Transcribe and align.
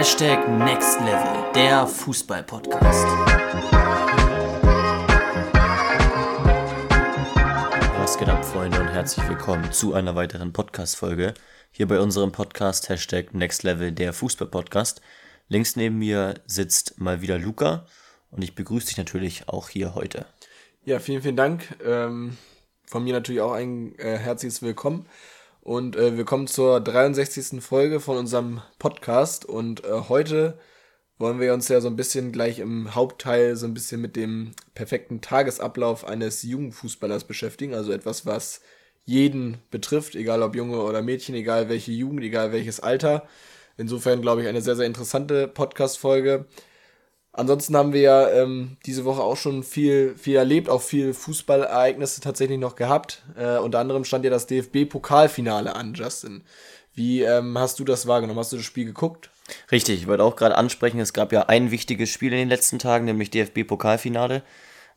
Hashtag 0.00 0.48
Next 0.48 0.98
Level, 1.00 1.52
der 1.54 1.86
Fußball-Podcast. 1.86 3.04
Was 7.98 8.16
geht 8.16 8.30
ab, 8.30 8.42
Freunde, 8.42 8.80
und 8.80 8.88
herzlich 8.88 9.28
willkommen 9.28 9.70
zu 9.72 9.92
einer 9.92 10.14
weiteren 10.14 10.54
Podcast-Folge. 10.54 11.34
Hier 11.70 11.86
bei 11.86 12.00
unserem 12.00 12.32
Podcast 12.32 12.88
Hashtag 12.88 13.34
Next 13.34 13.62
Level, 13.62 13.92
der 13.92 14.14
Fußball-Podcast. 14.14 15.02
Links 15.48 15.76
neben 15.76 15.98
mir 15.98 16.32
sitzt 16.46 16.98
mal 16.98 17.20
wieder 17.20 17.38
Luca 17.38 17.84
und 18.30 18.42
ich 18.42 18.54
begrüße 18.54 18.86
dich 18.86 18.96
natürlich 18.96 19.50
auch 19.50 19.68
hier 19.68 19.94
heute. 19.94 20.24
Ja, 20.86 20.98
vielen, 20.98 21.20
vielen 21.20 21.36
Dank. 21.36 21.76
Ähm, 21.84 22.38
von 22.86 23.04
mir 23.04 23.12
natürlich 23.12 23.42
auch 23.42 23.52
ein 23.52 23.94
äh, 23.98 24.16
herzliches 24.16 24.62
Willkommen. 24.62 25.04
Und 25.62 25.94
äh, 25.94 26.16
willkommen 26.16 26.46
zur 26.46 26.80
63. 26.80 27.62
Folge 27.62 28.00
von 28.00 28.16
unserem 28.16 28.62
Podcast. 28.78 29.44
Und 29.44 29.84
äh, 29.84 29.90
heute 30.08 30.58
wollen 31.18 31.38
wir 31.38 31.52
uns 31.52 31.68
ja 31.68 31.82
so 31.82 31.88
ein 31.88 31.96
bisschen 31.96 32.32
gleich 32.32 32.60
im 32.60 32.94
Hauptteil 32.94 33.56
so 33.56 33.66
ein 33.66 33.74
bisschen 33.74 34.00
mit 34.00 34.16
dem 34.16 34.52
perfekten 34.74 35.20
Tagesablauf 35.20 36.06
eines 36.06 36.42
Jugendfußballers 36.42 37.24
beschäftigen. 37.24 37.74
Also 37.74 37.92
etwas, 37.92 38.24
was 38.24 38.62
jeden 39.04 39.58
betrifft, 39.70 40.14
egal 40.14 40.42
ob 40.42 40.56
Junge 40.56 40.80
oder 40.80 41.02
Mädchen, 41.02 41.34
egal 41.34 41.68
welche 41.68 41.92
Jugend, 41.92 42.24
egal 42.24 42.52
welches 42.52 42.80
Alter. 42.80 43.28
Insofern 43.76 44.22
glaube 44.22 44.40
ich 44.42 44.48
eine 44.48 44.62
sehr, 44.62 44.76
sehr 44.76 44.86
interessante 44.86 45.46
Podcast-Folge. 45.46 46.46
Ansonsten 47.32 47.76
haben 47.76 47.92
wir 47.92 48.00
ja 48.00 48.28
ähm, 48.30 48.76
diese 48.86 49.04
Woche 49.04 49.22
auch 49.22 49.36
schon 49.36 49.62
viel, 49.62 50.16
viel 50.16 50.36
erlebt, 50.36 50.68
auch 50.68 50.82
viel 50.82 51.14
Fußballereignisse 51.14 52.20
tatsächlich 52.20 52.58
noch 52.58 52.74
gehabt. 52.74 53.22
Äh, 53.38 53.58
unter 53.58 53.78
anderem 53.78 54.04
stand 54.04 54.24
ja 54.24 54.30
das 54.30 54.46
DFB-Pokalfinale 54.46 55.74
an, 55.74 55.94
Justin. 55.94 56.42
Wie 56.92 57.22
ähm, 57.22 57.56
hast 57.56 57.78
du 57.78 57.84
das 57.84 58.08
wahrgenommen? 58.08 58.40
Hast 58.40 58.52
du 58.52 58.56
das 58.56 58.66
Spiel 58.66 58.84
geguckt? 58.84 59.30
Richtig, 59.70 60.02
ich 60.02 60.06
wollte 60.08 60.24
auch 60.24 60.36
gerade 60.36 60.56
ansprechen, 60.56 61.00
es 61.00 61.12
gab 61.12 61.32
ja 61.32 61.42
ein 61.46 61.70
wichtiges 61.70 62.10
Spiel 62.10 62.32
in 62.32 62.38
den 62.38 62.48
letzten 62.48 62.78
Tagen, 62.78 63.04
nämlich 63.04 63.30
DFB-Pokalfinale. 63.30 64.42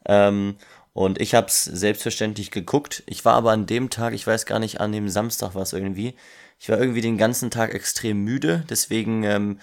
Ähm, 0.05 0.55
und 0.93 1.21
ich 1.21 1.35
habe 1.35 1.47
es 1.47 1.63
selbstverständlich 1.63 2.51
geguckt. 2.51 3.03
Ich 3.05 3.25
war 3.25 3.33
aber 3.33 3.51
an 3.51 3.65
dem 3.65 3.89
Tag, 3.89 4.13
ich 4.13 4.25
weiß 4.25 4.45
gar 4.45 4.59
nicht, 4.59 4.79
an 4.79 4.91
dem 4.91 5.09
Samstag 5.09 5.55
war 5.55 5.63
es 5.63 5.73
irgendwie. 5.73 6.15
Ich 6.59 6.69
war 6.69 6.79
irgendwie 6.79 7.01
den 7.01 7.17
ganzen 7.17 7.51
Tag 7.51 7.73
extrem 7.73 8.23
müde, 8.23 8.63
deswegen 8.69 9.23
ähm, 9.23 9.59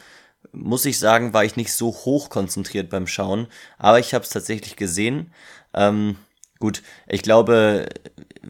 muss 0.53 0.85
ich 0.85 0.99
sagen, 0.99 1.33
war 1.33 1.45
ich 1.45 1.57
nicht 1.57 1.73
so 1.73 1.89
hoch 1.89 2.29
konzentriert 2.31 2.91
beim 2.91 3.07
Schauen, 3.07 3.47
aber 3.79 3.99
ich 3.99 4.15
habe 4.15 4.25
es 4.25 4.31
tatsächlich 4.31 4.77
gesehen. 4.77 5.33
Ähm, 5.75 6.17
gut, 6.59 6.83
ich 7.09 7.23
glaube, 7.23 7.89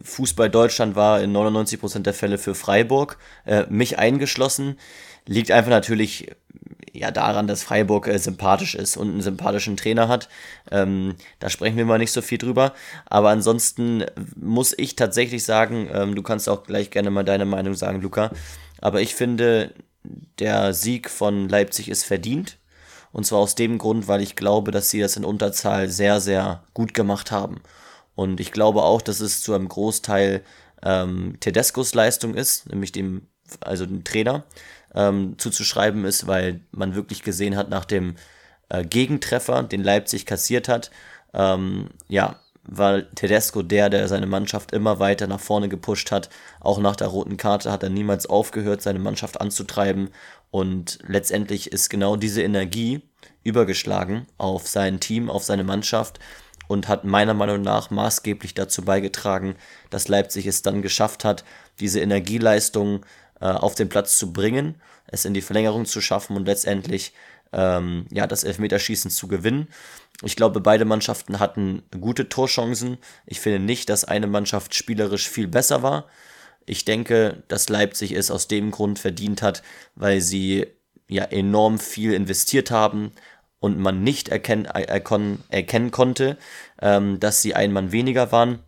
Fußball 0.03 0.49
Deutschland 0.49 0.95
war 0.95 1.21
in 1.21 1.35
99% 1.35 1.99
der 1.99 2.13
Fälle 2.13 2.37
für 2.37 2.55
Freiburg, 2.55 3.17
äh, 3.45 3.65
mich 3.69 3.99
eingeschlossen. 3.99 4.77
Liegt 5.27 5.51
einfach 5.51 5.69
natürlich 5.69 6.31
ja 6.93 7.11
daran, 7.11 7.47
dass 7.47 7.63
Freiburg 7.63 8.07
äh, 8.07 8.17
sympathisch 8.17 8.75
ist 8.75 8.97
und 8.97 9.09
einen 9.11 9.21
sympathischen 9.21 9.77
Trainer 9.77 10.07
hat. 10.07 10.29
Ähm, 10.71 11.15
da 11.39 11.49
sprechen 11.49 11.77
wir 11.77 11.85
mal 11.85 11.97
nicht 11.97 12.11
so 12.11 12.21
viel 12.21 12.37
drüber. 12.37 12.73
Aber 13.05 13.29
ansonsten 13.29 14.05
muss 14.35 14.73
ich 14.77 14.95
tatsächlich 14.95 15.43
sagen, 15.43 15.89
ähm, 15.93 16.15
du 16.15 16.23
kannst 16.23 16.49
auch 16.49 16.63
gleich 16.63 16.89
gerne 16.91 17.11
mal 17.11 17.23
deine 17.23 17.45
Meinung 17.45 17.75
sagen, 17.75 18.01
Luca. 18.01 18.31
Aber 18.79 19.01
ich 19.01 19.15
finde, 19.15 19.73
der 20.03 20.73
Sieg 20.73 21.09
von 21.09 21.49
Leipzig 21.49 21.89
ist 21.89 22.03
verdient. 22.03 22.57
Und 23.11 23.25
zwar 23.25 23.39
aus 23.39 23.55
dem 23.55 23.77
Grund, 23.77 24.07
weil 24.07 24.21
ich 24.21 24.35
glaube, 24.35 24.71
dass 24.71 24.89
sie 24.89 24.99
das 25.01 25.17
in 25.17 25.25
Unterzahl 25.25 25.89
sehr, 25.89 26.21
sehr 26.21 26.63
gut 26.73 26.93
gemacht 26.93 27.31
haben. 27.31 27.61
Und 28.15 28.39
ich 28.39 28.51
glaube 28.51 28.83
auch, 28.83 29.01
dass 29.01 29.19
es 29.19 29.41
zu 29.41 29.53
einem 29.53 29.67
Großteil 29.67 30.43
ähm, 30.83 31.37
Tedescos 31.39 31.93
Leistung 31.93 32.35
ist, 32.35 32.69
nämlich 32.69 32.91
dem, 32.91 33.27
also 33.59 33.85
dem 33.85 34.03
Trainer, 34.03 34.45
ähm, 34.95 35.35
zuzuschreiben 35.37 36.05
ist, 36.05 36.27
weil 36.27 36.61
man 36.71 36.95
wirklich 36.95 37.23
gesehen 37.23 37.55
hat 37.55 37.69
nach 37.69 37.85
dem 37.85 38.15
äh, 38.69 38.85
Gegentreffer, 38.85 39.63
den 39.63 39.83
Leipzig 39.83 40.25
kassiert 40.25 40.67
hat, 40.67 40.91
ähm, 41.33 41.89
ja, 42.07 42.39
war 42.63 43.09
Tedesco 43.15 43.63
der, 43.63 43.89
der 43.89 44.07
seine 44.07 44.27
Mannschaft 44.27 44.71
immer 44.71 44.99
weiter 44.99 45.27
nach 45.27 45.39
vorne 45.39 45.69
gepusht 45.69 46.11
hat. 46.11 46.29
Auch 46.59 46.79
nach 46.79 46.95
der 46.95 47.07
roten 47.07 47.37
Karte 47.37 47.71
hat 47.71 47.83
er 47.83 47.89
niemals 47.89 48.25
aufgehört, 48.25 48.81
seine 48.81 48.99
Mannschaft 48.99 49.41
anzutreiben. 49.41 50.09
Und 50.51 50.99
letztendlich 51.07 51.71
ist 51.71 51.89
genau 51.89 52.15
diese 52.15 52.43
Energie 52.43 53.01
übergeschlagen 53.43 54.27
auf 54.37 54.67
sein 54.67 54.99
Team, 54.99 55.29
auf 55.29 55.43
seine 55.43 55.63
Mannschaft 55.63 56.19
und 56.67 56.87
hat 56.87 57.03
meiner 57.03 57.33
Meinung 57.33 57.61
nach 57.61 57.89
maßgeblich 57.89 58.53
dazu 58.53 58.83
beigetragen, 58.83 59.55
dass 59.89 60.07
Leipzig 60.07 60.45
es 60.45 60.61
dann 60.61 60.81
geschafft 60.81 61.25
hat, 61.25 61.43
diese 61.79 61.99
Energieleistung 61.99 63.05
äh, 63.39 63.45
auf 63.45 63.75
den 63.75 63.89
Platz 63.89 64.17
zu 64.17 64.31
bringen, 64.31 64.75
es 65.07 65.25
in 65.25 65.33
die 65.33 65.41
Verlängerung 65.41 65.85
zu 65.85 65.99
schaffen 65.99 66.37
und 66.37 66.45
letztendlich 66.45 67.13
ähm, 67.53 68.05
ja, 68.11 68.27
das 68.27 68.43
Elfmeterschießen 68.43 69.11
zu 69.11 69.27
gewinnen. 69.27 69.67
Ich 70.23 70.35
glaube, 70.35 70.61
beide 70.61 70.85
Mannschaften 70.85 71.39
hatten 71.39 71.83
gute 71.99 72.29
Torchancen. 72.29 72.97
Ich 73.25 73.39
finde 73.39 73.59
nicht, 73.59 73.89
dass 73.89 74.05
eine 74.05 74.27
Mannschaft 74.27 74.75
spielerisch 74.75 75.29
viel 75.29 75.47
besser 75.47 75.83
war. 75.83 76.07
Ich 76.65 76.85
denke, 76.85 77.43
dass 77.47 77.69
Leipzig 77.69 78.13
es 78.13 78.31
aus 78.31 78.47
dem 78.47 78.71
Grund 78.71 78.99
verdient 78.99 79.41
hat, 79.41 79.63
weil 79.95 80.21
sie 80.21 80.67
ja 81.07 81.23
enorm 81.23 81.79
viel 81.79 82.13
investiert 82.13 82.71
haben 82.71 83.11
und 83.59 83.77
man 83.79 84.03
nicht 84.03 84.29
erkennen, 84.29 84.65
erkennen, 84.65 85.91
konnte, 85.91 86.37
ähm, 86.81 87.19
dass 87.19 87.41
sie 87.41 87.55
ein 87.55 87.73
Mann 87.73 87.91
weniger 87.91 88.31
waren 88.31 88.59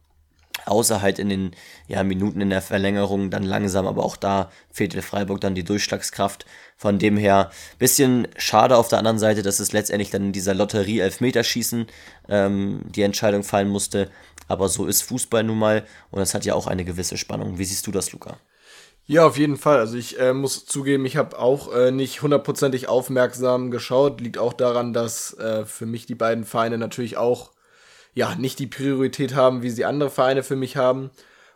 außer 0.65 1.01
halt 1.01 1.19
in 1.19 1.29
den 1.29 1.51
ja, 1.87 2.03
Minuten 2.03 2.41
in 2.41 2.49
der 2.49 2.61
Verlängerung 2.61 3.29
dann 3.29 3.43
langsam, 3.43 3.87
aber 3.87 4.03
auch 4.03 4.17
da 4.17 4.51
fehlte 4.71 5.01
Freiburg 5.01 5.41
dann 5.41 5.55
die 5.55 5.63
Durchschlagskraft. 5.63 6.45
Von 6.77 6.99
dem 6.99 7.17
her 7.17 7.51
bisschen 7.79 8.27
schade 8.37 8.77
auf 8.77 8.87
der 8.87 8.99
anderen 8.99 9.19
Seite, 9.19 9.41
dass 9.41 9.59
es 9.59 9.71
letztendlich 9.71 10.09
dann 10.09 10.25
in 10.25 10.31
dieser 10.33 10.53
Lotterie 10.53 10.99
Elfmeterschießen 10.99 11.87
ähm, 12.29 12.81
die 12.85 13.03
Entscheidung 13.03 13.43
fallen 13.43 13.69
musste. 13.69 14.09
Aber 14.47 14.67
so 14.69 14.85
ist 14.85 15.03
Fußball 15.03 15.43
nun 15.43 15.59
mal 15.59 15.85
und 16.11 16.19
das 16.19 16.33
hat 16.33 16.45
ja 16.45 16.53
auch 16.55 16.67
eine 16.67 16.83
gewisse 16.83 17.17
Spannung. 17.17 17.57
Wie 17.57 17.65
siehst 17.65 17.87
du 17.87 17.91
das, 17.91 18.11
Luca? 18.11 18.37
Ja, 19.05 19.25
auf 19.27 19.37
jeden 19.37 19.57
Fall. 19.57 19.79
Also 19.79 19.97
ich 19.97 20.17
äh, 20.19 20.33
muss 20.33 20.65
zugeben, 20.65 21.05
ich 21.05 21.17
habe 21.17 21.37
auch 21.37 21.73
äh, 21.73 21.91
nicht 21.91 22.21
hundertprozentig 22.21 22.87
aufmerksam 22.87 23.69
geschaut. 23.69 24.21
Liegt 24.21 24.37
auch 24.37 24.53
daran, 24.53 24.93
dass 24.93 25.37
äh, 25.37 25.65
für 25.65 25.85
mich 25.85 26.05
die 26.05 26.15
beiden 26.15 26.45
Vereine 26.45 26.77
natürlich 26.77 27.17
auch 27.17 27.51
ja, 28.13 28.35
nicht 28.35 28.59
die 28.59 28.67
Priorität 28.67 29.35
haben, 29.35 29.63
wie 29.63 29.69
sie 29.69 29.85
andere 29.85 30.09
Vereine 30.09 30.43
für 30.43 30.55
mich 30.55 30.77
haben. 30.77 31.09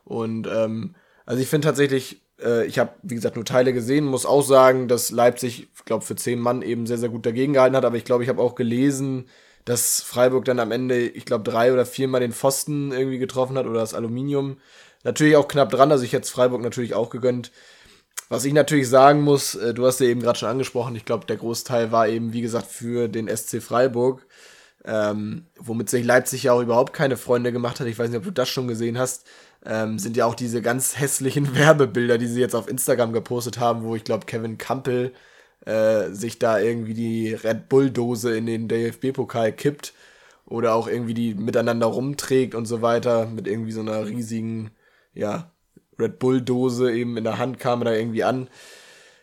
Und 0.04 0.48
ähm, 0.48 0.96
also 1.26 1.42
ich 1.42 1.48
finde 1.50 1.68
tatsächlich, 1.68 2.22
äh, 2.42 2.66
ich 2.66 2.80
habe, 2.80 2.92
wie 3.04 3.16
gesagt, 3.16 3.36
nur 3.36 3.46
Teile 3.46 3.74
gesehen, 3.74 4.06
muss 4.06 4.26
auch 4.26 4.42
sagen, 4.42 4.88
dass 4.88 5.12
Leipzig, 5.12 5.68
ich 5.76 5.86
glaube, 5.86 6.06
für 6.06 6.16
zehn 6.16 6.40
Mann 6.40 6.62
eben 6.62 6.88
sehr, 6.88 6.98
sehr 6.98 7.10
gut 7.10 7.26
dagegen 7.26 7.54
gehalten 7.54 7.76
hat. 7.76 7.86
Aber 7.86 7.98
ich 7.98 8.06
glaube, 8.06 8.24
ich 8.24 8.30
habe 8.30 8.42
auch 8.42 8.56
gelesen, 8.56 9.28
dass 9.66 10.02
Freiburg 10.02 10.46
dann 10.46 10.60
am 10.60 10.72
Ende, 10.72 11.00
ich 11.00 11.26
glaube, 11.26 11.50
drei 11.50 11.74
oder 11.74 11.86
viermal 11.86 12.22
den 12.22 12.32
Pfosten 12.32 12.92
irgendwie 12.92 13.20
getroffen 13.20 13.58
hat 13.58 13.66
oder 13.66 13.82
das 13.82 13.94
Aluminium. 13.94 14.58
Natürlich 15.04 15.36
auch 15.36 15.48
knapp 15.48 15.70
dran, 15.70 15.92
also 15.92 16.04
ich 16.04 16.14
hätte 16.14 16.30
Freiburg 16.30 16.62
natürlich 16.62 16.94
auch 16.94 17.10
gegönnt. 17.10 17.52
Was 18.30 18.46
ich 18.46 18.54
natürlich 18.54 18.90
sagen 18.90 19.22
muss, 19.22 19.56
äh, 19.56 19.74
du 19.74 19.86
hast 19.86 20.00
ja 20.00 20.08
eben 20.08 20.22
gerade 20.22 20.40
schon 20.40 20.50
angesprochen, 20.50 20.96
ich 20.96 21.06
glaube, 21.06 21.26
der 21.26 21.38
Großteil 21.38 21.92
war 21.92 22.08
eben, 22.08 22.34
wie 22.34 22.42
gesagt, 22.42 22.68
für 22.68 23.08
den 23.08 23.28
SC 23.28 23.62
Freiburg 23.62 24.26
ähm, 24.88 25.46
womit 25.60 25.90
sich 25.90 26.06
Leipzig 26.06 26.44
ja 26.44 26.54
auch 26.54 26.62
überhaupt 26.62 26.94
keine 26.94 27.18
Freunde 27.18 27.52
gemacht 27.52 27.80
hat. 27.80 27.88
Ich 27.88 28.00
weiß 28.00 28.10
nicht, 28.10 28.18
ob 28.18 28.24
du 28.24 28.32
das 28.32 28.48
schon 28.50 28.68
gesehen 28.68 28.98
hast. 28.98 29.28
Ähm, 29.66 30.00
sind 30.00 30.16
ja 30.16 30.26
auch 30.26 30.36
diese 30.36 30.62
ganz 30.62 30.98
hässlichen 30.98 31.56
Werbebilder, 31.56 32.18
die 32.18 32.28
sie 32.28 32.40
jetzt 32.40 32.56
auf 32.56 32.70
Instagram 32.70 33.12
gepostet 33.12 33.60
haben, 33.60 33.84
wo 33.84 33.96
ich 33.96 34.06
glaube, 34.06 34.26
Kevin 34.26 34.58
Campbell 34.58 35.12
äh, 35.66 36.10
sich 36.12 36.40
da 36.40 36.60
irgendwie 36.60 36.94
die 36.94 37.34
Red 37.34 37.68
Bull-Dose 37.68 38.36
in 38.38 38.46
den 38.46 38.70
DFB-Pokal 38.70 39.52
kippt 39.52 39.94
oder 40.46 40.74
auch 40.74 40.88
irgendwie 40.88 41.14
die 41.14 41.34
miteinander 41.36 41.88
rumträgt 41.88 42.56
und 42.56 42.66
so 42.66 42.82
weiter 42.82 43.26
mit 43.26 43.48
irgendwie 43.48 43.74
so 43.74 43.82
einer 43.82 44.08
riesigen, 44.08 44.72
ja, 45.14 45.52
Red 46.00 46.20
Bull-Dose 46.20 46.94
eben 46.94 47.18
in 47.18 47.26
der 47.26 47.38
Hand 47.38 47.60
kam 47.60 47.84
da 47.84 47.92
irgendwie 47.92 48.24
an 48.24 48.50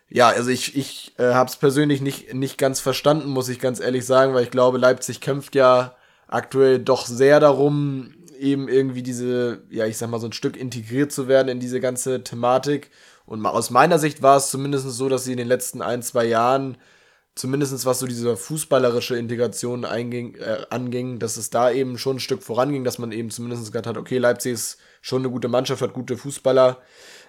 ja, 0.09 0.29
also 0.29 0.51
ich, 0.51 0.77
ich 0.77 1.13
äh, 1.19 1.33
habe 1.33 1.51
es 1.51 1.57
persönlich 1.57 2.01
nicht, 2.01 2.35
nicht 2.35 2.59
ganz 2.59 2.81
verstanden, 2.81 3.29
muss 3.29 3.49
ich 3.49 3.59
ganz 3.59 3.81
ehrlich 3.81 4.05
sagen, 4.07 4.35
weil 4.35 4.45
ich 4.45 4.51
glaube, 4.51 4.79
Leipzig 4.79 5.21
kämpft 5.21 5.55
ja 5.55 5.97
aktuell 6.29 6.79
doch 6.79 7.07
sehr 7.07 7.41
darum, 7.41 8.15
eben 8.39 8.69
irgendwie 8.69 9.03
diese, 9.03 9.63
ja, 9.71 9.87
ich 9.87 9.97
sag 9.97 10.11
mal, 10.11 10.21
so 10.21 10.27
ein 10.27 10.33
Stück 10.33 10.57
integriert 10.57 11.13
zu 11.13 11.29
werden 11.29 11.49
in 11.49 11.61
diese 11.61 11.81
ganze 11.81 12.23
Thematik. 12.23 12.91
Und 13.27 13.45
aus 13.47 13.71
meiner 13.71 13.99
Sicht 13.99 14.23
war 14.23 14.37
es 14.37 14.51
zumindest 14.51 14.89
so, 14.91 15.09
dass 15.09 15.25
sie 15.25 15.33
in 15.33 15.39
den 15.39 15.49
letzten 15.49 15.81
ein, 15.81 16.03
zwei 16.03 16.27
Jahren, 16.27 16.77
zumindest 17.35 17.87
was 17.87 17.99
so 17.99 18.07
diese 18.07 18.37
fußballerische 18.37 19.17
Integration 19.17 19.85
einging, 19.85 20.35
äh, 20.37 20.67
anging, 20.71 21.19
dass 21.19 21.37
es 21.37 21.51
da 21.51 21.71
eben 21.71 21.97
schon 21.99 22.17
ein 22.17 22.21
Stück 22.21 22.43
voranging, 22.43 22.85
dass 22.85 22.99
man 22.99 23.13
eben 23.13 23.31
zumindest 23.31 23.65
gesagt 23.65 23.87
hat, 23.87 23.97
okay, 23.97 24.19
Leipzig 24.19 24.53
ist 24.53 24.79
schon 25.01 25.23
eine 25.23 25.31
gute 25.31 25.49
Mannschaft, 25.49 25.83
hat 25.83 25.95
gute 25.95 26.17
Fußballer 26.17 26.83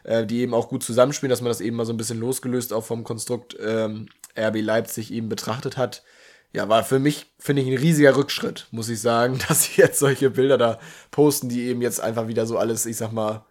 äh, 0.06 0.26
die 0.26 0.42
eben 0.42 0.54
auch 0.54 0.70
gut 0.70 0.84
zusammenspielen, 0.84 1.30
dass 1.30 1.42
man 1.42 1.50
das 1.50 1.62
eben 1.62 1.76
mal 1.76 1.86
so 1.86 1.94
ein 1.94 1.98
bisschen 1.98 2.20
losgelöst 2.20 2.74
auch 2.74 2.84
vom 2.84 3.04
Konstrukt 3.04 3.58
ähm, 3.60 4.08
RB 4.38 4.62
Leipzig 4.62 5.12
eben 5.12 5.30
betrachtet 5.30 5.78
hat. 5.78 6.04
Ja, 6.54 6.70
war 6.70 6.84
für 6.84 7.00
mich, 7.00 7.26
finde 7.38 7.62
ich, 7.64 7.68
ein 7.68 7.78
riesiger 7.78 8.16
Rückschritt, 8.16 8.68
muss 8.72 8.88
ich 8.88 9.02
sagen, 9.02 9.40
dass 9.48 9.64
sie 9.64 9.82
jetzt 9.82 10.00
solche 10.00 10.30
Bilder 10.30 10.58
da 10.58 10.80
posten, 11.12 11.50
die 11.50 11.64
eben 11.64 11.82
jetzt 11.82 12.00
einfach 12.00 12.28
wieder 12.28 12.46
so 12.46 12.58
alles, 12.58 12.86
ich 12.86 12.98
sag 12.98 13.12
mal, 13.12 13.46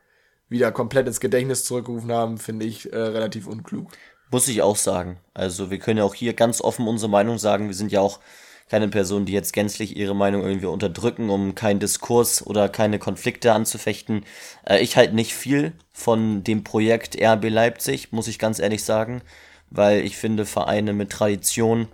wieder 0.48 0.72
komplett 0.72 1.06
ins 1.06 1.20
Gedächtnis 1.20 1.64
zurückgerufen 1.64 2.12
haben, 2.12 2.38
finde 2.38 2.66
ich 2.66 2.92
äh, 2.92 2.96
relativ 2.96 3.46
unklug. 3.46 3.90
Muss 4.30 4.48
ich 4.48 4.62
auch 4.62 4.76
sagen. 4.76 5.18
Also 5.32 5.70
wir 5.70 5.78
können 5.78 5.98
ja 5.98 6.04
auch 6.04 6.14
hier 6.14 6.34
ganz 6.34 6.60
offen 6.60 6.86
unsere 6.86 7.10
Meinung 7.10 7.38
sagen. 7.38 7.66
Wir 7.66 7.74
sind 7.74 7.92
ja 7.92 8.00
auch 8.00 8.20
keine 8.74 8.88
Person, 8.88 9.24
die 9.24 9.32
jetzt 9.32 9.52
gänzlich 9.52 9.96
ihre 9.96 10.16
Meinung 10.16 10.42
irgendwie 10.42 10.66
unterdrücken, 10.66 11.30
um 11.30 11.54
keinen 11.54 11.78
Diskurs 11.78 12.44
oder 12.44 12.68
keine 12.68 12.98
Konflikte 12.98 13.52
anzufechten. 13.52 14.24
Äh, 14.66 14.80
ich 14.80 14.96
halte 14.96 15.14
nicht 15.14 15.32
viel 15.32 15.70
von 15.92 16.42
dem 16.42 16.64
Projekt 16.64 17.16
RB 17.16 17.50
Leipzig, 17.50 18.10
muss 18.10 18.26
ich 18.26 18.40
ganz 18.40 18.58
ehrlich 18.58 18.82
sagen, 18.82 19.22
weil 19.70 20.00
ich 20.00 20.16
finde 20.16 20.44
Vereine 20.44 20.92
mit 20.92 21.10
Tradition 21.10 21.86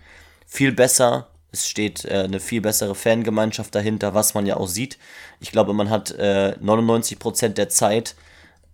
viel 0.47 0.73
besser. 0.73 1.29
Es 1.53 1.69
steht 1.69 2.07
äh, 2.07 2.23
eine 2.25 2.41
viel 2.41 2.63
bessere 2.63 2.95
Fangemeinschaft 2.95 3.75
dahinter, 3.75 4.15
was 4.15 4.33
man 4.33 4.47
ja 4.47 4.57
auch 4.57 4.69
sieht. 4.69 4.97
Ich 5.39 5.53
glaube, 5.53 5.75
man 5.75 5.91
hat 5.91 6.13
äh, 6.13 6.55
99% 6.63 7.49
der 7.49 7.69
Zeit 7.69 8.15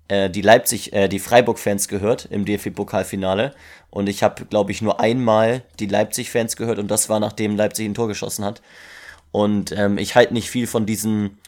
äh, 0.09 0.31
die 0.31 0.43
Leipzig, 0.43 0.93
äh, 0.93 1.09
die 1.09 1.19
Freiburg-Fans 1.19 1.89
gehört 1.89 2.29
im 2.31 2.45
DFB-Pokalfinale. 2.45 3.55
Und 3.91 4.09
ich 4.09 4.23
habe, 4.23 4.45
glaube 4.45 4.73
ich, 4.73 4.83
nur 4.83 5.01
einmal 5.01 5.63
die 5.81 5.87
Leipzig-Fans 5.87 6.57
gehört 6.57 6.79
und 6.79 6.91
das 6.91 7.09
war, 7.09 7.21
nachdem 7.21 7.57
Leipzig 7.57 7.87
ein 7.87 7.95
Tor 7.95 8.09
geschossen 8.09 8.45
hat. 8.45 8.63
Und 9.33 9.73
ähm, 9.73 9.99
ich 9.99 10.15
halte 10.15 10.35
nicht 10.35 10.51
viel 10.51 10.67
von 10.67 10.87
diesen, 10.87 11.39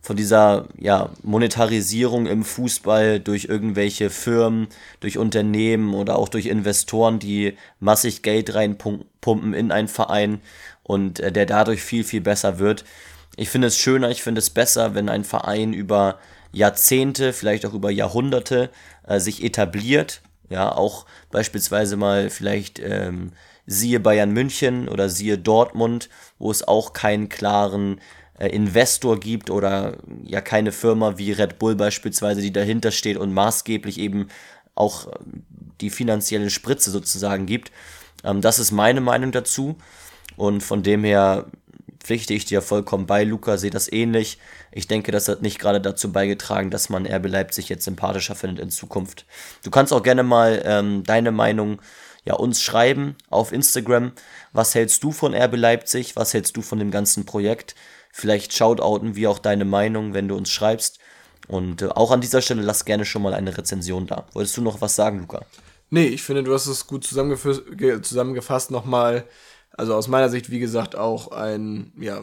von 0.00 0.16
dieser 0.16 0.68
ja, 0.78 1.10
Monetarisierung 1.22 2.26
im 2.26 2.44
Fußball 2.44 3.20
durch 3.20 3.46
irgendwelche 3.46 4.10
Firmen, 4.10 4.68
durch 5.00 5.18
Unternehmen 5.18 5.94
oder 5.94 6.16
auch 6.18 6.28
durch 6.28 6.46
Investoren, 6.46 7.18
die 7.18 7.56
massig 7.80 8.22
Geld 8.22 8.54
reinpumpen 8.54 9.52
in 9.52 9.72
einen 9.72 9.88
Verein 9.88 10.40
und 10.82 11.20
äh, 11.20 11.32
der 11.32 11.46
dadurch 11.46 11.82
viel, 11.82 12.04
viel 12.04 12.20
besser 12.20 12.58
wird. 12.58 12.84
Ich 13.36 13.50
finde 13.50 13.68
es 13.68 13.76
schöner, 13.76 14.10
ich 14.10 14.22
finde 14.22 14.38
es 14.38 14.50
besser, 14.50 14.94
wenn 14.94 15.08
ein 15.08 15.24
Verein 15.24 15.72
über 15.72 16.18
Jahrzehnte, 16.52 17.32
vielleicht 17.32 17.66
auch 17.66 17.74
über 17.74 17.90
Jahrhunderte 17.90 18.70
äh, 19.06 19.20
sich 19.20 19.42
etabliert. 19.42 20.22
Ja, 20.48 20.72
auch 20.72 21.06
beispielsweise 21.30 21.96
mal 21.96 22.30
vielleicht 22.30 22.78
ähm, 22.78 23.32
siehe 23.66 23.98
Bayern 23.98 24.32
München 24.32 24.88
oder 24.88 25.08
siehe 25.08 25.38
Dortmund, 25.38 26.08
wo 26.38 26.50
es 26.50 26.66
auch 26.66 26.92
keinen 26.92 27.28
klaren 27.28 28.00
äh, 28.38 28.48
Investor 28.48 29.18
gibt 29.18 29.50
oder 29.50 29.96
ja 30.22 30.40
keine 30.40 30.72
Firma 30.72 31.18
wie 31.18 31.32
Red 31.32 31.58
Bull 31.58 31.74
beispielsweise, 31.74 32.40
die 32.40 32.52
dahinter 32.52 32.92
steht 32.92 33.16
und 33.16 33.32
maßgeblich 33.32 33.98
eben 33.98 34.28
auch 34.74 35.08
äh, 35.08 35.10
die 35.80 35.90
finanzielle 35.90 36.50
Spritze 36.50 36.90
sozusagen 36.90 37.46
gibt. 37.46 37.72
Ähm, 38.24 38.40
das 38.40 38.58
ist 38.58 38.70
meine 38.70 39.00
Meinung 39.00 39.32
dazu. 39.32 39.76
Und 40.36 40.62
von 40.62 40.82
dem 40.82 41.02
her 41.02 41.46
pflichte 42.06 42.34
ich 42.34 42.44
dir 42.44 42.62
vollkommen 42.62 43.06
bei, 43.06 43.24
Luca, 43.24 43.58
sehe 43.58 43.70
das 43.70 43.90
ähnlich. 43.90 44.38
Ich 44.70 44.86
denke, 44.86 45.10
das 45.10 45.26
hat 45.26 45.42
nicht 45.42 45.58
gerade 45.58 45.80
dazu 45.80 46.12
beigetragen, 46.12 46.70
dass 46.70 46.88
man 46.88 47.04
RB 47.04 47.26
Leipzig 47.26 47.68
jetzt 47.68 47.84
sympathischer 47.84 48.36
findet 48.36 48.60
in 48.60 48.70
Zukunft. 48.70 49.26
Du 49.64 49.70
kannst 49.70 49.92
auch 49.92 50.04
gerne 50.04 50.22
mal 50.22 50.62
ähm, 50.64 51.02
deine 51.02 51.32
Meinung 51.32 51.80
ja, 52.24 52.34
uns 52.34 52.62
schreiben 52.62 53.16
auf 53.28 53.52
Instagram. 53.52 54.12
Was 54.52 54.76
hältst 54.76 55.02
du 55.02 55.10
von 55.10 55.34
RB 55.34 55.56
Leipzig? 55.56 56.14
Was 56.14 56.32
hältst 56.32 56.56
du 56.56 56.62
von 56.62 56.78
dem 56.78 56.92
ganzen 56.92 57.26
Projekt? 57.26 57.74
Vielleicht 58.12 58.54
shoutouten 58.54 59.16
wir 59.16 59.28
auch 59.28 59.40
deine 59.40 59.64
Meinung, 59.64 60.14
wenn 60.14 60.28
du 60.28 60.36
uns 60.36 60.50
schreibst. 60.50 61.00
Und 61.48 61.82
äh, 61.82 61.88
auch 61.88 62.12
an 62.12 62.20
dieser 62.20 62.40
Stelle 62.40 62.62
lass 62.62 62.84
gerne 62.84 63.04
schon 63.04 63.22
mal 63.22 63.34
eine 63.34 63.58
Rezension 63.58 64.06
da. 64.06 64.26
Wolltest 64.32 64.56
du 64.56 64.62
noch 64.62 64.80
was 64.80 64.94
sagen, 64.94 65.18
Luca? 65.18 65.44
Nee, 65.90 66.06
ich 66.06 66.22
finde, 66.22 66.44
du 66.44 66.54
hast 66.54 66.66
es 66.66 66.86
gut 66.86 67.04
zusammengefasst 67.04 68.70
nochmal. 68.70 69.24
Also 69.76 69.94
aus 69.94 70.08
meiner 70.08 70.28
Sicht, 70.28 70.50
wie 70.50 70.58
gesagt, 70.58 70.96
auch 70.96 71.32
ein, 71.32 71.92
ja, 71.98 72.22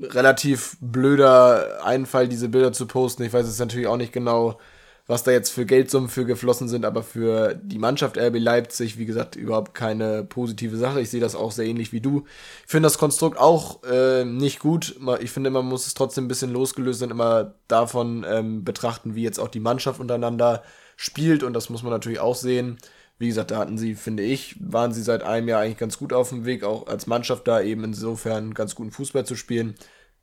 relativ 0.00 0.76
blöder 0.80 1.84
Einfall, 1.84 2.28
diese 2.28 2.48
Bilder 2.48 2.72
zu 2.72 2.86
posten. 2.86 3.22
Ich 3.22 3.32
weiß 3.32 3.46
jetzt 3.46 3.60
natürlich 3.60 3.86
auch 3.86 3.96
nicht 3.96 4.12
genau, 4.12 4.58
was 5.06 5.24
da 5.24 5.32
jetzt 5.32 5.50
für 5.50 5.66
Geldsummen 5.66 6.08
für 6.08 6.24
geflossen 6.24 6.68
sind, 6.68 6.84
aber 6.84 7.02
für 7.02 7.54
die 7.54 7.78
Mannschaft 7.78 8.16
RB 8.16 8.38
Leipzig, 8.38 8.98
wie 8.98 9.04
gesagt, 9.04 9.36
überhaupt 9.36 9.74
keine 9.74 10.24
positive 10.24 10.76
Sache. 10.76 11.00
Ich 11.00 11.10
sehe 11.10 11.20
das 11.20 11.34
auch 11.34 11.52
sehr 11.52 11.66
ähnlich 11.66 11.92
wie 11.92 12.00
du. 12.00 12.24
Ich 12.64 12.70
finde 12.70 12.86
das 12.86 12.98
Konstrukt 12.98 13.38
auch 13.38 13.82
äh, 13.84 14.24
nicht 14.24 14.60
gut. 14.60 14.96
Ich 15.20 15.30
finde, 15.30 15.50
man 15.50 15.66
muss 15.66 15.86
es 15.86 15.94
trotzdem 15.94 16.24
ein 16.24 16.28
bisschen 16.28 16.52
losgelöst 16.52 17.00
sein, 17.00 17.10
immer 17.10 17.54
davon 17.68 18.24
ähm, 18.28 18.64
betrachten, 18.64 19.14
wie 19.14 19.22
jetzt 19.22 19.38
auch 19.38 19.48
die 19.48 19.60
Mannschaft 19.60 20.00
untereinander 20.00 20.62
spielt 20.96 21.42
und 21.42 21.52
das 21.52 21.68
muss 21.68 21.82
man 21.82 21.92
natürlich 21.92 22.20
auch 22.20 22.36
sehen. 22.36 22.78
Wie 23.22 23.28
gesagt, 23.28 23.52
da 23.52 23.58
hatten 23.58 23.78
sie, 23.78 23.94
finde 23.94 24.24
ich, 24.24 24.56
waren 24.58 24.92
sie 24.92 25.00
seit 25.00 25.22
einem 25.22 25.46
Jahr 25.46 25.60
eigentlich 25.60 25.78
ganz 25.78 25.96
gut 25.96 26.12
auf 26.12 26.30
dem 26.30 26.44
Weg, 26.44 26.64
auch 26.64 26.88
als 26.88 27.06
Mannschaft 27.06 27.46
da 27.46 27.60
eben 27.60 27.84
insofern 27.84 28.52
ganz 28.52 28.74
guten 28.74 28.90
Fußball 28.90 29.24
zu 29.24 29.36
spielen. 29.36 29.76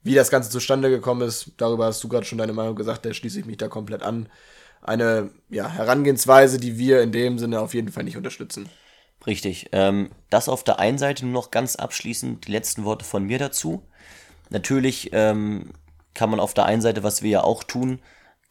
Wie 0.04 0.16
das 0.16 0.30
Ganze 0.30 0.50
zustande 0.50 0.90
gekommen 0.90 1.22
ist, 1.22 1.54
darüber 1.56 1.86
hast 1.86 2.04
du 2.04 2.10
gerade 2.10 2.26
schon 2.26 2.40
deine 2.40 2.52
Meinung 2.52 2.76
gesagt, 2.76 3.06
da 3.06 3.14
schließe 3.14 3.40
ich 3.40 3.46
mich 3.46 3.56
da 3.56 3.70
komplett 3.70 4.04
an. 4.04 4.28
Eine 4.82 5.32
ja, 5.50 5.70
Herangehensweise, 5.70 6.60
die 6.60 6.78
wir 6.78 7.02
in 7.02 7.14
dem 7.14 7.40
Sinne 7.40 7.62
auf 7.62 7.74
jeden 7.74 7.88
Fall 7.88 8.04
nicht 8.04 8.18
unterstützen. 8.18 8.68
Richtig. 9.26 9.70
Ähm, 9.72 10.10
das 10.30 10.50
auf 10.50 10.66
der 10.66 10.80
einen 10.80 10.98
Seite 10.98 11.26
nur 11.26 11.36
noch 11.36 11.52
ganz 11.52 11.78
abschließend 11.78 12.48
die 12.48 12.52
letzten 12.52 12.84
Worte 12.84 13.06
von 13.06 13.24
mir 13.24 13.40
dazu. 13.40 13.82
Natürlich 14.50 15.12
ähm, 15.14 15.72
kann 16.14 16.30
man 16.30 16.42
auf 16.42 16.54
der 16.54 16.66
einen 16.66 16.82
Seite, 16.82 17.02
was 17.02 17.22
wir 17.24 17.30
ja 17.30 17.44
auch 17.46 17.64
tun, 17.64 18.00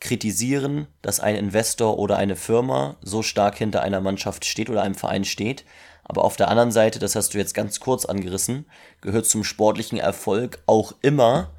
kritisieren, 0.01 0.87
dass 1.03 1.21
ein 1.21 1.35
Investor 1.35 1.99
oder 1.99 2.17
eine 2.17 2.37
Firma 2.37 2.97
so 3.03 3.23
stark 3.23 3.59
hinter 3.59 3.83
einer 3.83 4.01
Mannschaft 4.01 4.45
steht 4.45 4.71
oder 4.71 4.83
einem 4.83 4.95
Verein 4.95 5.25
steht. 5.25 5.65
Aber 6.05 6.25
auf 6.25 6.37
der 6.37 6.49
anderen 6.49 6.73
Seite, 6.73 6.99
das 6.99 7.17
hast 7.17 7.35
du 7.35 7.39
jetzt 7.39 7.55
ganz 7.55 7.81
kurz 7.81 8.05
angerissen, 8.05 8.67
gehört 9.01 9.27
zum 9.27 9.45
sportlichen 9.45 9.99
Erfolg 9.99 10.63
auch 10.67 10.95
immer 11.03 11.51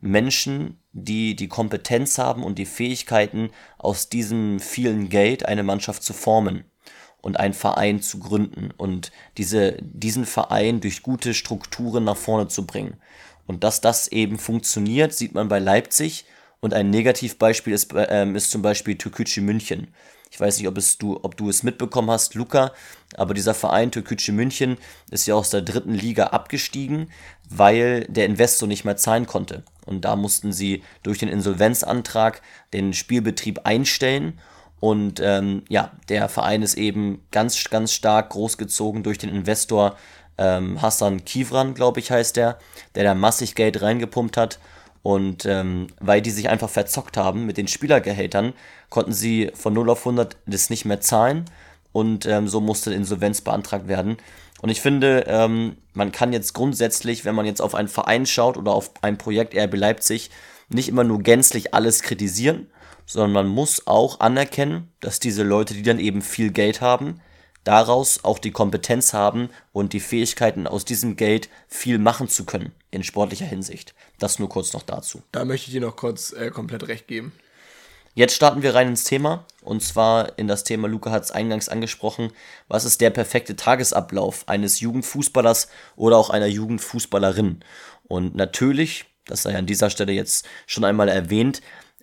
Menschen, 0.00 0.78
die 0.92 1.36
die 1.36 1.48
Kompetenz 1.48 2.18
haben 2.18 2.44
und 2.44 2.58
die 2.58 2.66
Fähigkeiten, 2.66 3.50
aus 3.78 4.08
diesem 4.08 4.60
vielen 4.60 5.08
Geld 5.08 5.46
eine 5.46 5.62
Mannschaft 5.62 6.02
zu 6.02 6.12
formen 6.12 6.64
und 7.20 7.38
einen 7.38 7.54
Verein 7.54 8.00
zu 8.00 8.18
gründen 8.18 8.70
und 8.76 9.12
diese, 9.36 9.76
diesen 9.80 10.24
Verein 10.24 10.80
durch 10.80 11.02
gute 11.02 11.34
Strukturen 11.34 12.04
nach 12.04 12.16
vorne 12.16 12.48
zu 12.48 12.66
bringen. 12.66 12.96
Und 13.46 13.64
dass 13.64 13.80
das 13.80 14.08
eben 14.08 14.38
funktioniert, 14.38 15.12
sieht 15.12 15.34
man 15.34 15.48
bei 15.48 15.58
Leipzig 15.58 16.24
und 16.60 16.74
ein 16.74 16.90
Negativbeispiel 16.90 17.72
ist, 17.72 17.92
ähm, 17.94 18.36
ist 18.36 18.50
zum 18.50 18.62
Beispiel 18.62 18.96
Türkgücü 18.96 19.40
München. 19.40 19.88
Ich 20.30 20.38
weiß 20.38 20.58
nicht, 20.58 20.68
ob, 20.68 20.78
es 20.78 20.96
du, 20.96 21.18
ob 21.22 21.36
du 21.36 21.48
es 21.48 21.64
mitbekommen 21.64 22.10
hast, 22.10 22.34
Luca, 22.34 22.72
aber 23.16 23.34
dieser 23.34 23.54
Verein 23.54 23.90
Türkgücü 23.90 24.30
München 24.32 24.76
ist 25.10 25.26
ja 25.26 25.34
aus 25.34 25.50
der 25.50 25.62
dritten 25.62 25.94
Liga 25.94 26.28
abgestiegen, 26.28 27.10
weil 27.48 28.04
der 28.04 28.26
Investor 28.26 28.68
nicht 28.68 28.84
mehr 28.84 28.96
zahlen 28.96 29.26
konnte. 29.26 29.64
Und 29.86 30.04
da 30.04 30.14
mussten 30.14 30.52
sie 30.52 30.84
durch 31.02 31.18
den 31.18 31.28
Insolvenzantrag 31.28 32.42
den 32.72 32.92
Spielbetrieb 32.92 33.60
einstellen. 33.64 34.38
Und 34.78 35.20
ähm, 35.20 35.64
ja, 35.68 35.90
der 36.08 36.28
Verein 36.28 36.62
ist 36.62 36.78
eben 36.78 37.26
ganz, 37.32 37.64
ganz 37.64 37.92
stark 37.92 38.30
großgezogen 38.30 39.02
durch 39.02 39.18
den 39.18 39.30
Investor 39.30 39.96
ähm, 40.38 40.80
Hassan 40.80 41.24
Kivran, 41.24 41.74
glaube 41.74 42.00
ich, 42.00 42.12
heißt 42.12 42.36
der, 42.36 42.58
der 42.94 43.04
da 43.04 43.14
massig 43.14 43.56
Geld 43.56 43.82
reingepumpt 43.82 44.36
hat 44.36 44.60
und 45.02 45.46
ähm, 45.46 45.86
weil 45.98 46.20
die 46.20 46.30
sich 46.30 46.48
einfach 46.48 46.68
verzockt 46.68 47.16
haben 47.16 47.46
mit 47.46 47.56
den 47.56 47.68
Spielergehältern, 47.68 48.52
konnten 48.88 49.12
sie 49.12 49.50
von 49.54 49.72
0 49.72 49.90
auf 49.90 50.00
100 50.00 50.36
das 50.46 50.70
nicht 50.70 50.84
mehr 50.84 51.00
zahlen 51.00 51.46
und 51.92 52.26
ähm, 52.26 52.48
so 52.48 52.60
musste 52.60 52.92
Insolvenz 52.92 53.40
beantragt 53.40 53.88
werden. 53.88 54.18
Und 54.60 54.68
ich 54.68 54.80
finde, 54.80 55.24
ähm, 55.26 55.76
man 55.94 56.12
kann 56.12 56.32
jetzt 56.32 56.52
grundsätzlich, 56.52 57.24
wenn 57.24 57.34
man 57.34 57.46
jetzt 57.46 57.62
auf 57.62 57.74
einen 57.74 57.88
Verein 57.88 58.26
schaut 58.26 58.58
oder 58.58 58.72
auf 58.72 58.90
ein 59.00 59.16
Projekt 59.16 59.56
RB 59.56 59.74
Leipzig, 59.74 60.30
nicht 60.68 60.88
immer 60.88 61.04
nur 61.04 61.20
gänzlich 61.20 61.74
alles 61.74 62.02
kritisieren, 62.02 62.68
sondern 63.06 63.32
man 63.32 63.48
muss 63.48 63.86
auch 63.86 64.20
anerkennen, 64.20 64.92
dass 65.00 65.18
diese 65.18 65.42
Leute, 65.42 65.74
die 65.74 65.82
dann 65.82 65.98
eben 65.98 66.22
viel 66.22 66.52
Geld 66.52 66.80
haben, 66.80 67.20
daraus 67.64 68.24
auch 68.24 68.38
die 68.38 68.52
Kompetenz 68.52 69.12
haben 69.12 69.48
und 69.72 69.92
die 69.92 70.00
Fähigkeiten 70.00 70.66
aus 70.66 70.84
diesem 70.84 71.16
Geld 71.16 71.48
viel 71.66 71.98
machen 71.98 72.28
zu 72.28 72.44
können 72.44 72.72
in 72.90 73.02
sportlicher 73.02 73.46
Hinsicht. 73.46 73.94
Das 74.20 74.38
nur 74.38 74.48
kurz 74.48 74.72
noch 74.72 74.82
dazu. 74.82 75.22
Da 75.32 75.44
möchte 75.44 75.66
ich 75.66 75.72
dir 75.72 75.80
noch 75.80 75.96
kurz 75.96 76.32
äh, 76.32 76.50
komplett 76.50 76.86
recht 76.86 77.08
geben. 77.08 77.32
Jetzt 78.14 78.34
starten 78.34 78.62
wir 78.62 78.74
rein 78.74 78.88
ins 78.88 79.04
Thema 79.04 79.44
und 79.62 79.82
zwar 79.82 80.38
in 80.38 80.46
das 80.46 80.64
Thema, 80.64 80.88
Luca 80.88 81.10
hat 81.10 81.22
es 81.22 81.30
eingangs 81.30 81.68
angesprochen, 81.68 82.32
was 82.68 82.84
ist 82.84 83.00
der 83.00 83.10
perfekte 83.10 83.56
Tagesablauf 83.56 84.48
eines 84.48 84.80
Jugendfußballers 84.80 85.68
oder 85.96 86.18
auch 86.18 86.28
einer 86.28 86.46
Jugendfußballerin? 86.46 87.60
Und 88.08 88.34
natürlich, 88.34 89.06
das 89.26 89.42
sei 89.42 89.56
an 89.56 89.66
dieser 89.66 89.90
Stelle 89.90 90.12
jetzt 90.12 90.46
schon 90.66 90.84
einmal 90.84 91.08
erwähnt, 91.08 91.62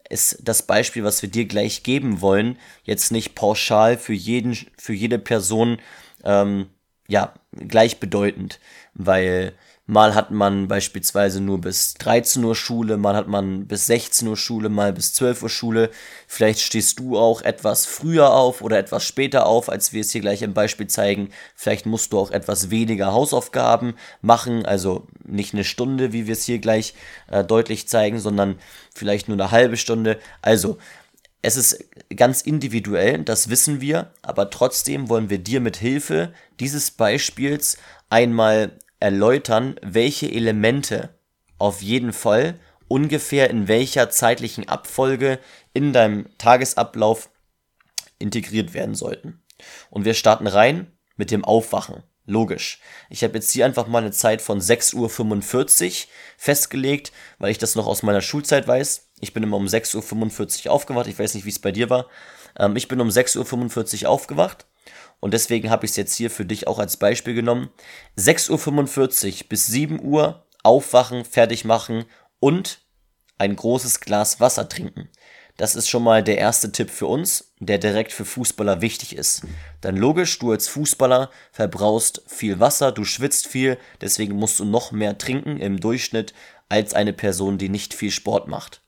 ist 0.09 0.39
das 0.41 0.63
Beispiel, 0.63 1.03
was 1.03 1.21
wir 1.21 1.29
dir 1.29 1.45
gleich 1.45 1.83
geben 1.83 2.21
wollen, 2.21 2.57
jetzt 2.83 3.11
nicht 3.11 3.35
pauschal 3.35 3.97
für 3.97 4.13
jeden, 4.13 4.57
für 4.77 4.93
jede 4.93 5.19
Person 5.19 5.79
ähm, 6.23 6.69
ja 7.09 7.33
gleichbedeutend, 7.51 8.59
weil 8.93 9.53
Mal 9.89 10.15
hat 10.15 10.31
man 10.31 10.67
beispielsweise 10.67 11.39
nur 11.39 11.61
bis 11.61 11.93
13 11.93 12.43
Uhr 12.43 12.55
Schule, 12.55 12.97
mal 12.97 13.15
hat 13.15 13.29
man 13.29 13.67
bis 13.67 13.87
16 13.87 14.27
Uhr 14.27 14.35
Schule, 14.35 14.67
mal 14.67 14.91
bis 14.91 15.13
12 15.13 15.43
Uhr 15.43 15.49
Schule. 15.49 15.91
Vielleicht 16.27 16.59
stehst 16.59 16.99
du 16.99 17.17
auch 17.17 17.41
etwas 17.41 17.85
früher 17.85 18.33
auf 18.33 18.61
oder 18.61 18.77
etwas 18.79 19.05
später 19.05 19.45
auf, 19.45 19.69
als 19.69 19.93
wir 19.93 20.01
es 20.01 20.11
hier 20.11 20.19
gleich 20.19 20.41
im 20.41 20.53
Beispiel 20.53 20.87
zeigen. 20.87 21.29
Vielleicht 21.55 21.85
musst 21.85 22.11
du 22.11 22.19
auch 22.19 22.31
etwas 22.31 22.69
weniger 22.69 23.13
Hausaufgaben 23.13 23.95
machen, 24.21 24.65
also 24.65 25.07
nicht 25.25 25.53
eine 25.53 25.63
Stunde, 25.63 26.11
wie 26.11 26.27
wir 26.27 26.33
es 26.33 26.43
hier 26.43 26.59
gleich 26.59 26.93
äh, 27.31 27.45
deutlich 27.45 27.87
zeigen, 27.87 28.19
sondern 28.19 28.59
vielleicht 28.93 29.29
nur 29.29 29.37
eine 29.37 29.51
halbe 29.51 29.77
Stunde. 29.77 30.19
Also, 30.41 30.77
Es 31.41 31.55
ist 31.55 31.85
ganz 32.15 32.41
individuell, 32.41 33.23
das 33.23 33.49
wissen 33.49 33.79
wir, 33.79 34.11
aber 34.21 34.49
trotzdem 34.49 35.07
wollen 35.07 35.29
wir 35.29 35.37
dir 35.37 35.61
mit 35.61 35.77
Hilfe 35.77 36.33
dieses 36.59 36.91
Beispiels 36.91 37.77
einmal 38.09 38.71
erläutern, 38.99 39.75
welche 39.81 40.31
Elemente 40.31 41.17
auf 41.57 41.81
jeden 41.81 42.13
Fall 42.13 42.59
ungefähr 42.87 43.49
in 43.49 43.67
welcher 43.67 44.09
zeitlichen 44.09 44.67
Abfolge 44.67 45.39
in 45.73 45.93
deinem 45.93 46.27
Tagesablauf 46.37 47.29
integriert 48.19 48.73
werden 48.73 48.95
sollten. 48.95 49.41
Und 49.89 50.05
wir 50.05 50.13
starten 50.13 50.47
rein 50.47 50.91
mit 51.15 51.31
dem 51.31 51.43
Aufwachen. 51.43 52.03
Logisch. 52.25 52.81
Ich 53.09 53.23
habe 53.23 53.35
jetzt 53.35 53.51
hier 53.51 53.65
einfach 53.65 53.87
mal 53.87 53.99
eine 53.99 54.11
Zeit 54.11 54.41
von 54.41 54.59
6.45 54.59 56.03
Uhr 56.03 56.07
festgelegt, 56.37 57.13
weil 57.39 57.51
ich 57.51 57.57
das 57.57 57.75
noch 57.75 57.87
aus 57.87 58.03
meiner 58.03 58.21
Schulzeit 58.21 58.67
weiß. 58.67 59.07
Ich 59.21 59.33
bin 59.33 59.43
immer 59.43 59.55
um 59.55 59.65
6.45 59.65 60.65
Uhr 60.65 60.73
aufgewacht. 60.73 61.07
Ich 61.07 61.17
weiß 61.17 61.35
nicht, 61.35 61.45
wie 61.45 61.49
es 61.49 61.59
bei 61.59 61.71
dir 61.71 61.89
war. 61.89 62.07
Ähm, 62.57 62.75
ich 62.75 62.87
bin 62.87 63.01
um 63.01 63.09
6.45 63.09 64.03
Uhr 64.03 64.09
aufgewacht. 64.09 64.65
Und 65.19 65.33
deswegen 65.33 65.69
habe 65.69 65.85
ich 65.85 65.91
es 65.91 65.97
jetzt 65.97 66.15
hier 66.15 66.29
für 66.29 66.45
dich 66.45 66.67
auch 66.67 66.79
als 66.79 66.97
Beispiel 66.97 67.33
genommen. 67.33 67.69
6.45 68.17 69.41
Uhr 69.41 69.49
bis 69.49 69.67
7 69.67 70.03
Uhr 70.03 70.45
aufwachen, 70.63 71.25
fertig 71.25 71.65
machen 71.65 72.05
und 72.39 72.81
ein 73.37 73.55
großes 73.55 73.99
Glas 73.99 74.39
Wasser 74.39 74.69
trinken. 74.69 75.09
Das 75.57 75.75
ist 75.75 75.89
schon 75.89 76.03
mal 76.03 76.23
der 76.23 76.37
erste 76.37 76.71
Tipp 76.71 76.91
für 76.91 77.07
uns, 77.07 77.51
der 77.59 77.79
direkt 77.79 78.11
für 78.13 78.25
Fußballer 78.25 78.81
wichtig 78.81 79.15
ist. 79.15 79.41
Dann 79.81 79.97
logisch, 79.97 80.37
du 80.37 80.51
als 80.51 80.67
Fußballer 80.67 81.31
verbrauchst 81.51 82.21
viel 82.27 82.59
Wasser, 82.59 82.91
du 82.91 83.03
schwitzt 83.03 83.47
viel, 83.47 83.79
deswegen 83.99 84.35
musst 84.35 84.59
du 84.59 84.65
noch 84.65 84.91
mehr 84.91 85.17
trinken 85.17 85.57
im 85.57 85.79
Durchschnitt 85.79 86.35
als 86.69 86.93
eine 86.93 87.13
Person, 87.13 87.57
die 87.57 87.69
nicht 87.69 87.95
viel 87.95 88.11
Sport 88.11 88.47
macht. 88.47 88.81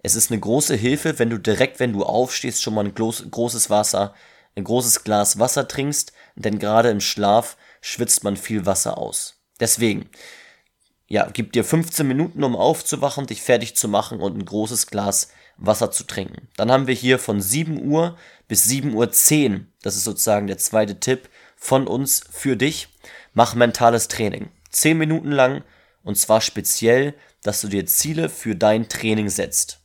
Es 0.00 0.14
ist 0.14 0.30
eine 0.30 0.40
große 0.40 0.76
Hilfe, 0.76 1.18
wenn 1.18 1.30
du 1.30 1.38
direkt, 1.38 1.80
wenn 1.80 1.92
du 1.92 2.04
aufstehst, 2.04 2.62
schon 2.62 2.74
mal 2.74 2.84
ein 2.84 2.94
großes 2.94 3.68
Wasser, 3.68 4.14
ein 4.56 4.64
großes 4.64 5.02
Glas 5.04 5.38
Wasser 5.38 5.66
trinkst, 5.66 6.12
denn 6.36 6.58
gerade 6.58 6.90
im 6.90 7.00
Schlaf 7.00 7.56
schwitzt 7.80 8.22
man 8.24 8.36
viel 8.36 8.64
Wasser 8.64 8.98
aus. 8.98 9.40
Deswegen, 9.58 10.08
ja, 11.08 11.28
gib 11.32 11.52
dir 11.52 11.64
15 11.64 12.06
Minuten, 12.06 12.44
um 12.44 12.54
aufzuwachen, 12.54 13.26
dich 13.26 13.42
fertig 13.42 13.76
zu 13.76 13.88
machen 13.88 14.20
und 14.20 14.36
ein 14.36 14.44
großes 14.44 14.86
Glas 14.86 15.30
Wasser 15.56 15.90
zu 15.90 16.04
trinken. 16.04 16.48
Dann 16.56 16.70
haben 16.70 16.86
wir 16.86 16.94
hier 16.94 17.18
von 17.18 17.40
7 17.40 17.84
Uhr 17.84 18.16
bis 18.46 18.64
7 18.64 18.94
Uhr 18.94 19.10
10, 19.10 19.72
das 19.82 19.96
ist 19.96 20.04
sozusagen 20.04 20.46
der 20.46 20.58
zweite 20.58 21.00
Tipp 21.00 21.28
von 21.56 21.88
uns 21.88 22.22
für 22.30 22.56
dich, 22.56 22.88
mach 23.34 23.56
mentales 23.56 24.06
Training. 24.06 24.50
10 24.70 24.96
Minuten 24.96 25.32
lang 25.32 25.64
und 26.04 26.16
zwar 26.16 26.40
speziell, 26.40 27.14
dass 27.42 27.60
du 27.60 27.68
dir 27.68 27.86
Ziele 27.86 28.28
für 28.28 28.54
dein 28.54 28.88
Training 28.88 29.28
setzt. 29.28 29.77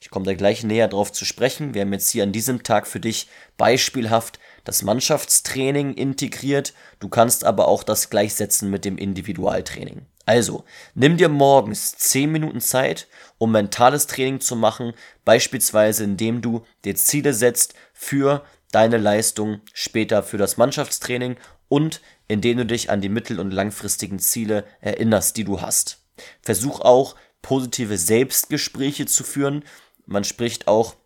Ich 0.00 0.10
komme 0.10 0.26
da 0.26 0.34
gleich 0.34 0.62
näher 0.62 0.86
drauf 0.86 1.12
zu 1.12 1.24
sprechen. 1.24 1.74
Wir 1.74 1.82
haben 1.82 1.92
jetzt 1.92 2.10
hier 2.10 2.22
an 2.22 2.32
diesem 2.32 2.62
Tag 2.62 2.86
für 2.86 3.00
dich 3.00 3.28
beispielhaft 3.56 4.38
das 4.62 4.82
Mannschaftstraining 4.82 5.94
integriert. 5.94 6.72
Du 7.00 7.08
kannst 7.08 7.44
aber 7.44 7.66
auch 7.66 7.82
das 7.82 8.08
gleichsetzen 8.08 8.70
mit 8.70 8.84
dem 8.84 8.96
Individualtraining. 8.96 10.06
Also, 10.24 10.64
nimm 10.94 11.16
dir 11.16 11.28
morgens 11.28 11.96
10 11.96 12.30
Minuten 12.30 12.60
Zeit, 12.60 13.08
um 13.38 13.50
mentales 13.50 14.06
Training 14.06 14.40
zu 14.40 14.56
machen, 14.56 14.92
beispielsweise 15.24 16.04
indem 16.04 16.42
du 16.42 16.64
dir 16.84 16.94
Ziele 16.94 17.32
setzt 17.32 17.74
für 17.92 18.44
deine 18.70 18.98
Leistung 18.98 19.62
später 19.72 20.22
für 20.22 20.36
das 20.36 20.58
Mannschaftstraining 20.58 21.36
und 21.68 22.02
indem 22.28 22.58
du 22.58 22.66
dich 22.66 22.90
an 22.90 23.00
die 23.00 23.08
mittel- 23.08 23.40
und 23.40 23.50
langfristigen 23.50 24.18
Ziele 24.18 24.64
erinnerst, 24.80 25.36
die 25.38 25.44
du 25.44 25.60
hast. 25.60 26.02
Versuch 26.42 26.80
auch 26.80 27.16
positive 27.42 27.96
Selbstgespräche 27.96 29.06
zu 29.06 29.24
führen. 29.24 29.64
Man 30.08 30.24
spricht 30.24 30.68
auch 30.68 30.96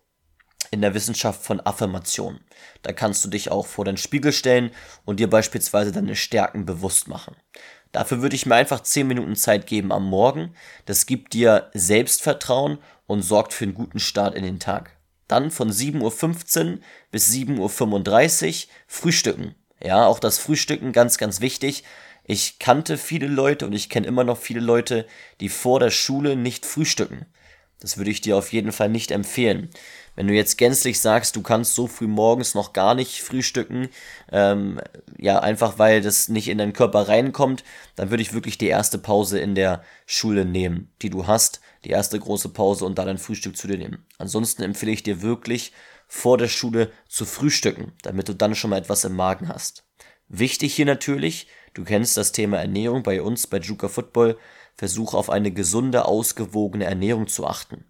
in 0.71 0.81
der 0.81 0.93
Wissenschaft 0.93 1.43
von 1.43 1.59
Affirmation. 1.59 2.39
Da 2.83 2.93
kannst 2.93 3.23
du 3.25 3.29
dich 3.29 3.51
auch 3.51 3.67
vor 3.67 3.83
den 3.83 3.97
Spiegel 3.97 4.31
stellen 4.31 4.71
und 5.03 5.19
dir 5.19 5.29
beispielsweise 5.29 5.91
deine 5.91 6.15
Stärken 6.15 6.65
bewusst 6.65 7.09
machen. 7.09 7.35
Dafür 7.91 8.21
würde 8.21 8.37
ich 8.37 8.45
mir 8.45 8.55
einfach 8.55 8.79
10 8.79 9.05
Minuten 9.05 9.35
Zeit 9.35 9.67
geben 9.67 9.91
am 9.91 10.05
Morgen. 10.05 10.55
Das 10.85 11.05
gibt 11.05 11.33
dir 11.33 11.69
Selbstvertrauen 11.73 12.77
und 13.05 13.23
sorgt 13.23 13.51
für 13.53 13.65
einen 13.65 13.73
guten 13.73 13.99
Start 13.99 14.35
in 14.35 14.43
den 14.45 14.59
Tag. 14.59 14.95
Dann 15.27 15.51
von 15.51 15.69
7.15 15.69 16.71
Uhr 16.71 16.79
bis 17.11 17.29
7.35 17.29 18.67
Uhr 18.67 18.71
frühstücken. 18.87 19.55
Ja, 19.83 20.07
auch 20.07 20.19
das 20.19 20.39
Frühstücken 20.39 20.93
ganz, 20.93 21.17
ganz 21.17 21.41
wichtig. 21.41 21.83
Ich 22.23 22.57
kannte 22.57 22.97
viele 22.97 23.27
Leute 23.27 23.67
und 23.67 23.73
ich 23.73 23.89
kenne 23.89 24.07
immer 24.07 24.23
noch 24.23 24.37
viele 24.37 24.61
Leute, 24.61 25.05
die 25.41 25.49
vor 25.49 25.81
der 25.81 25.91
Schule 25.91 26.37
nicht 26.37 26.65
frühstücken. 26.65 27.25
Das 27.83 27.97
würde 27.97 28.11
ich 28.11 28.21
dir 28.21 28.37
auf 28.37 28.53
jeden 28.53 28.71
Fall 28.71 28.87
nicht 28.87 29.11
empfehlen. 29.11 29.69
Wenn 30.15 30.27
du 30.27 30.33
jetzt 30.33 30.57
gänzlich 30.57 31.01
sagst, 31.01 31.35
du 31.35 31.41
kannst 31.41 31.75
so 31.75 31.87
früh 31.87 32.07
morgens 32.07 32.55
noch 32.55 32.71
gar 32.71 32.95
nicht 32.95 33.21
frühstücken, 33.21 33.89
ähm, 34.31 34.79
ja, 35.17 35.39
einfach 35.39 35.79
weil 35.79 36.01
das 36.01 36.29
nicht 36.29 36.47
in 36.47 36.59
deinen 36.59 36.71
Körper 36.71 37.09
reinkommt, 37.09 37.65
dann 37.97 38.09
würde 38.09 38.23
ich 38.23 38.33
wirklich 38.33 38.57
die 38.57 38.67
erste 38.67 38.97
Pause 38.99 39.39
in 39.39 39.53
der 39.53 39.83
Schule 40.05 40.45
nehmen, 40.45 40.93
die 41.01 41.09
du 41.09 41.27
hast, 41.27 41.59
die 41.83 41.89
erste 41.89 42.17
große 42.17 42.49
Pause 42.49 42.85
und 42.85 42.97
da 42.97 43.03
dein 43.03 43.17
Frühstück 43.17 43.57
zu 43.57 43.67
dir 43.67 43.77
nehmen. 43.77 44.05
Ansonsten 44.17 44.63
empfehle 44.63 44.93
ich 44.93 45.03
dir 45.03 45.21
wirklich, 45.21 45.73
vor 46.07 46.37
der 46.37 46.47
Schule 46.47 46.91
zu 47.09 47.25
frühstücken, 47.25 47.93
damit 48.03 48.29
du 48.29 48.35
dann 48.35 48.55
schon 48.55 48.69
mal 48.69 48.77
etwas 48.77 49.03
im 49.03 49.15
Magen 49.15 49.49
hast. 49.49 49.83
Wichtig 50.29 50.75
hier 50.75 50.85
natürlich, 50.85 51.47
du 51.73 51.83
kennst 51.83 52.17
das 52.17 52.31
Thema 52.31 52.59
Ernährung 52.59 53.03
bei 53.03 53.21
uns 53.21 53.47
bei 53.47 53.57
Juka 53.57 53.87
Football, 53.87 54.37
versuche 54.75 55.17
auf 55.17 55.29
eine 55.29 55.51
gesunde, 55.51 56.05
ausgewogene 56.05 56.85
Ernährung 56.85 57.27
zu 57.27 57.45
achten. 57.45 57.85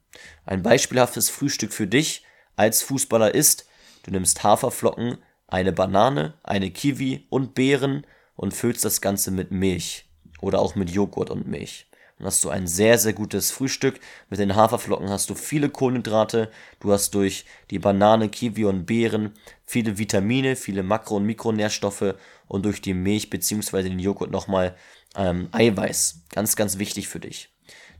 Ein 0.45 0.63
beispielhaftes 0.63 1.29
Frühstück 1.29 1.73
für 1.73 1.87
dich 1.87 2.23
als 2.55 2.81
Fußballer 2.83 3.33
ist, 3.33 3.67
du 4.03 4.11
nimmst 4.11 4.43
Haferflocken, 4.43 5.17
eine 5.47 5.71
Banane, 5.71 6.33
eine 6.43 6.71
Kiwi 6.71 7.25
und 7.29 7.55
Beeren 7.55 8.05
und 8.35 8.53
füllst 8.53 8.85
das 8.85 9.01
Ganze 9.01 9.31
mit 9.31 9.51
Milch 9.51 10.05
oder 10.41 10.59
auch 10.59 10.75
mit 10.75 10.89
Joghurt 10.89 11.29
und 11.29 11.47
Milch. 11.47 11.87
Dann 12.17 12.27
hast 12.27 12.43
du 12.43 12.49
ein 12.49 12.67
sehr, 12.67 12.97
sehr 12.99 13.13
gutes 13.13 13.51
Frühstück. 13.51 13.99
Mit 14.29 14.39
den 14.39 14.55
Haferflocken 14.55 15.09
hast 15.09 15.29
du 15.29 15.35
viele 15.35 15.69
Kohlenhydrate. 15.69 16.51
Du 16.79 16.91
hast 16.91 17.13
durch 17.15 17.45
die 17.71 17.79
Banane, 17.79 18.29
Kiwi 18.29 18.65
und 18.65 18.85
Beeren 18.85 19.33
viele 19.65 19.97
Vitamine, 19.97 20.55
viele 20.55 20.83
Makro- 20.83 21.17
und 21.17 21.25
Mikronährstoffe 21.25 22.15
und 22.47 22.65
durch 22.65 22.81
die 22.81 22.93
Milch 22.93 23.29
bzw. 23.29 23.83
den 23.83 23.99
Joghurt 23.99 24.31
nochmal 24.31 24.75
ähm, 25.15 25.49
Eiweiß. 25.51 26.21
Ganz, 26.29 26.55
ganz 26.55 26.77
wichtig 26.77 27.07
für 27.07 27.19
dich. 27.19 27.49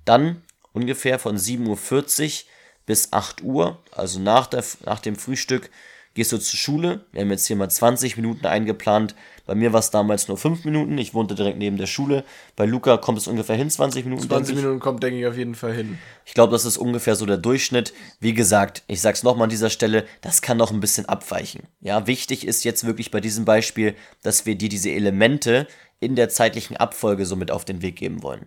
Dann 0.06 0.42
ungefähr 0.74 1.20
von 1.20 1.38
7.40 1.38 1.66
Uhr 1.68 2.50
bis 2.86 3.14
8 3.14 3.44
Uhr, 3.44 3.82
also 3.92 4.20
nach, 4.20 4.48
der, 4.48 4.64
nach 4.86 5.00
dem 5.00 5.16
Frühstück, 5.16 5.70
gehst 6.14 6.32
du 6.32 6.38
zur 6.38 6.60
Schule. 6.60 7.06
Wir 7.12 7.22
haben 7.22 7.32
jetzt 7.32 7.48
hier 7.48 7.56
mal 7.56 7.70
20 7.70 8.18
Minuten 8.18 8.46
eingeplant. 8.46 9.16
Bei 9.46 9.56
mir 9.56 9.74
war 9.74 9.80
es 9.80 9.92
damals 9.92 10.28
nur 10.28 10.38
5 10.38 10.64
Minuten. 10.66 10.98
Ich 10.98 11.14
wohnte 11.14 11.36
direkt 11.36 11.58
neben 11.58 11.78
der 11.78 11.86
Schule. 11.86 12.24
Bei 12.56 12.66
Luca 12.66 12.98
kommt 12.98 13.18
es 13.18 13.28
ungefähr 13.28 13.56
hin, 13.56 13.70
20 13.70 14.06
Minuten. 14.06 14.24
20 14.24 14.56
Minuten 14.56 14.80
kommt, 14.80 15.04
denke 15.04 15.20
ich, 15.20 15.28
auf 15.28 15.38
jeden 15.38 15.56
Fall 15.56 15.74
hin. 15.74 15.98
Ich 16.26 16.34
glaube, 16.34 16.54
das 16.54 16.66
ist 16.66 16.78
ungefähr 16.78 17.16
so 17.16 17.26
der 17.26 17.38
Durchschnitt. 17.38 17.94
Wie 18.20 18.34
gesagt, 18.34 18.84
ich 18.88 19.02
sag's 19.02 19.24
nochmal 19.24 19.46
an 19.46 19.50
dieser 19.50 19.70
Stelle, 19.70 20.06
das 20.22 20.42
kann 20.42 20.58
noch 20.58 20.72
ein 20.72 20.80
bisschen 20.80 21.08
abweichen. 21.08 21.64
Ja, 21.82 22.08
wichtig 22.08 22.48
ist 22.48 22.64
jetzt 22.64 22.86
wirklich 22.86 23.12
bei 23.12 23.20
diesem 23.20 23.46
Beispiel, 23.46 23.96
dass 24.22 24.46
wir 24.46 24.56
dir 24.56 24.70
diese 24.70 24.92
Elemente 24.92 25.68
in 26.00 26.16
der 26.16 26.30
zeitlichen 26.30 26.78
Abfolge 26.78 27.26
so 27.26 27.36
mit 27.36 27.52
auf 27.52 27.66
den 27.66 27.82
Weg 27.82 27.98
geben 27.98 28.24
wollen. 28.24 28.46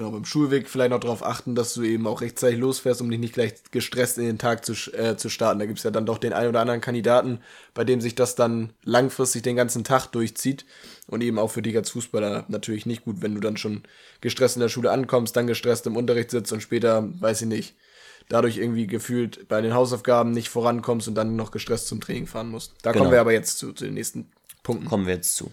Genau, 0.00 0.12
beim 0.12 0.24
Schulweg 0.24 0.66
vielleicht 0.66 0.92
noch 0.92 1.00
darauf 1.00 1.22
achten, 1.22 1.54
dass 1.54 1.74
du 1.74 1.82
eben 1.82 2.06
auch 2.06 2.22
rechtzeitig 2.22 2.58
losfährst, 2.58 3.02
um 3.02 3.10
dich 3.10 3.20
nicht 3.20 3.34
gleich 3.34 3.52
gestresst 3.70 4.16
in 4.16 4.24
den 4.24 4.38
Tag 4.38 4.64
zu, 4.64 4.72
äh, 4.94 5.18
zu 5.18 5.28
starten. 5.28 5.58
Da 5.58 5.66
gibt 5.66 5.76
es 5.76 5.84
ja 5.84 5.90
dann 5.90 6.06
doch 6.06 6.16
den 6.16 6.32
einen 6.32 6.48
oder 6.48 6.62
anderen 6.62 6.80
Kandidaten, 6.80 7.40
bei 7.74 7.84
dem 7.84 8.00
sich 8.00 8.14
das 8.14 8.34
dann 8.34 8.72
langfristig 8.82 9.42
den 9.42 9.56
ganzen 9.56 9.84
Tag 9.84 10.06
durchzieht. 10.06 10.64
Und 11.06 11.20
eben 11.22 11.38
auch 11.38 11.50
für 11.50 11.60
dich 11.60 11.76
als 11.76 11.90
Fußballer 11.90 12.46
natürlich 12.48 12.86
nicht 12.86 13.04
gut, 13.04 13.20
wenn 13.20 13.34
du 13.34 13.42
dann 13.42 13.58
schon 13.58 13.82
gestresst 14.22 14.56
in 14.56 14.62
der 14.62 14.70
Schule 14.70 14.90
ankommst, 14.90 15.36
dann 15.36 15.46
gestresst 15.46 15.86
im 15.86 15.98
Unterricht 15.98 16.30
sitzt 16.30 16.50
und 16.50 16.62
später, 16.62 17.06
weiß 17.20 17.42
ich 17.42 17.48
nicht, 17.48 17.74
dadurch 18.30 18.56
irgendwie 18.56 18.86
gefühlt 18.86 19.48
bei 19.48 19.60
den 19.60 19.74
Hausaufgaben 19.74 20.30
nicht 20.30 20.48
vorankommst 20.48 21.08
und 21.08 21.14
dann 21.14 21.36
noch 21.36 21.50
gestresst 21.50 21.88
zum 21.88 22.00
Training 22.00 22.26
fahren 22.26 22.48
musst. 22.48 22.72
Da 22.80 22.92
genau. 22.92 23.02
kommen 23.02 23.12
wir 23.12 23.20
aber 23.20 23.32
jetzt 23.32 23.58
zu, 23.58 23.74
zu 23.74 23.84
den 23.84 23.92
nächsten 23.92 24.30
Punkten. 24.62 24.86
Kommen 24.86 25.06
wir 25.06 25.16
jetzt 25.16 25.36
zu. 25.36 25.50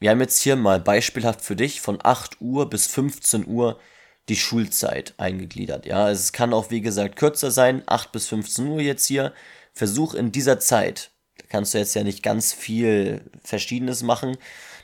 Wir 0.00 0.10
haben 0.10 0.20
jetzt 0.20 0.40
hier 0.40 0.54
mal 0.56 0.78
beispielhaft 0.78 1.40
für 1.40 1.56
dich 1.56 1.80
von 1.80 1.98
8 2.02 2.40
Uhr 2.40 2.70
bis 2.70 2.86
15 2.86 3.46
Uhr 3.46 3.80
die 4.28 4.36
Schulzeit 4.36 5.14
eingegliedert. 5.16 5.86
Ja, 5.86 6.04
also 6.04 6.20
es 6.20 6.32
kann 6.32 6.52
auch 6.52 6.70
wie 6.70 6.80
gesagt 6.80 7.16
kürzer 7.16 7.50
sein, 7.50 7.82
8 7.86 8.12
bis 8.12 8.28
15 8.28 8.66
Uhr 8.68 8.80
jetzt 8.80 9.06
hier. 9.06 9.32
Versuch 9.72 10.14
in 10.14 10.30
dieser 10.32 10.60
Zeit, 10.60 11.10
da 11.38 11.44
kannst 11.48 11.74
du 11.74 11.78
jetzt 11.78 11.94
ja 11.94 12.04
nicht 12.04 12.22
ganz 12.22 12.52
viel 12.52 13.30
Verschiedenes 13.42 14.02
machen. 14.02 14.36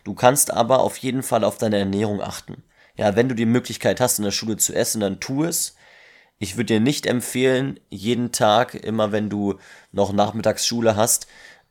Du 0.02 0.14
kannst 0.14 0.52
aber 0.52 0.80
auf 0.80 0.97
jeden 0.97 1.23
Fall 1.23 1.44
auf 1.44 1.59
deine 1.59 1.78
Ernährung 1.78 2.21
achten. 2.21 2.64
Ja, 2.97 3.16
wenn 3.16 3.28
du 3.28 3.35
die 3.35 3.47
Möglichkeit 3.47 4.00
hast, 4.00 4.18
in 4.18 4.25
der 4.25 4.30
Schule 4.30 4.56
zu 4.56 4.75
essen, 4.75 5.00
dann 5.00 5.21
tu 5.21 5.44
es. 5.44 5.76
Ich 6.38 6.56
würde 6.56 6.75
dir 6.75 6.80
nicht 6.80 7.06
empfehlen, 7.06 7.78
jeden 7.90 8.33
Tag, 8.33 8.75
immer 8.75 9.12
wenn 9.12 9.30
du 9.30 9.59
noch 9.92 10.12
Nachmittagsschule 10.12 10.97
hast, 10.97 11.26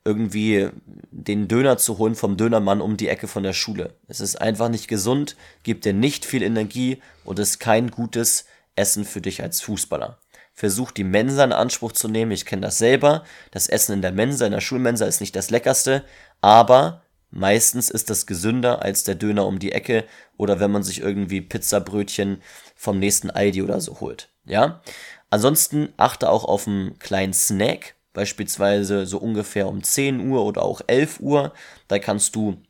irgendwie 0.05 0.69
den 1.11 1.47
Döner 1.47 1.77
zu 1.77 1.97
holen 1.97 2.15
vom 2.15 2.35
Dönermann 2.35 2.81
um 2.81 2.97
die 2.97 3.07
Ecke 3.07 3.27
von 3.27 3.43
der 3.43 3.53
Schule. 3.53 3.95
Es 4.07 4.19
ist 4.19 4.35
einfach 4.35 4.69
nicht 4.69 4.87
gesund, 4.87 5.35
gibt 5.63 5.85
dir 5.85 5.93
nicht 5.93 6.25
viel 6.25 6.43
Energie 6.43 7.01
und 7.23 7.39
ist 7.39 7.59
kein 7.59 7.89
gutes 7.89 8.45
Essen 8.75 9.05
für 9.05 9.21
dich 9.21 9.41
als 9.41 9.61
Fußballer. 9.61 10.17
versuch 10.55 10.91
die 10.91 11.03
Mensa 11.03 11.43
in 11.43 11.51
Anspruch 11.51 11.93
zu 11.93 12.07
nehmen. 12.07 12.31
Ich 12.31 12.45
kenne 12.45 12.61
das 12.61 12.77
selber. 12.77 13.23
Das 13.51 13.67
Essen 13.67 13.93
in 13.93 14.01
der 14.01 14.11
Mensa, 14.11 14.45
in 14.45 14.51
der 14.51 14.61
Schulmensa 14.61 15.05
ist 15.05 15.19
nicht 15.19 15.35
das 15.35 15.49
leckerste, 15.49 16.03
aber 16.41 17.01
meistens 17.31 17.89
ist 17.89 18.11
das 18.11 18.27
gesünder 18.27 18.83
als 18.83 19.03
der 19.03 19.15
Döner 19.15 19.47
um 19.47 19.57
die 19.57 19.71
Ecke 19.71 20.05
oder 20.37 20.59
wenn 20.59 20.71
man 20.71 20.83
sich 20.83 20.99
irgendwie 20.99 21.41
Pizzabrötchen 21.41 22.41
vom 22.75 22.99
nächsten 22.99 23.31
Aldi 23.31 23.63
oder 23.63 23.81
so 23.81 23.99
holt. 23.99 24.29
Ja? 24.45 24.81
Ansonsten 25.29 25.89
achte 25.97 26.29
auch 26.29 26.43
auf 26.43 26.67
einen 26.67 26.99
kleinen 26.99 27.33
Snack, 27.33 27.95
beispielsweise 28.13 29.05
so 29.05 29.17
ungefähr 29.17 29.67
um 29.67 29.83
10 29.83 30.29
Uhr 30.29 30.43
oder 30.45 30.63
auch 30.63 30.81
11 30.87 31.19
Uhr. 31.19 31.53
Da 31.87 31.99
kannst 31.99 32.35
du 32.35 32.61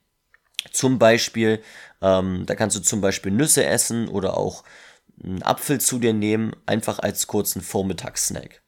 zum 0.72 1.00
Beispiel, 1.00 1.62
ähm, 2.02 2.46
da 2.46 2.56
kannst 2.56 2.78
du 2.78 2.82
zum 2.82 3.02
Beispiel 3.02 3.32
Nüsse 3.32 3.66
essen 3.66 4.08
oder 4.08 4.38
auch 4.38 4.64
einen 5.24 5.44
Apfel 5.44 5.80
zu 5.80 6.00
dir 6.00 6.14
nehmen, 6.14 6.56
einfach 6.66 7.00
als 7.00 7.28
kurzen 7.28 7.62
Vormittagssnack. 7.62 8.62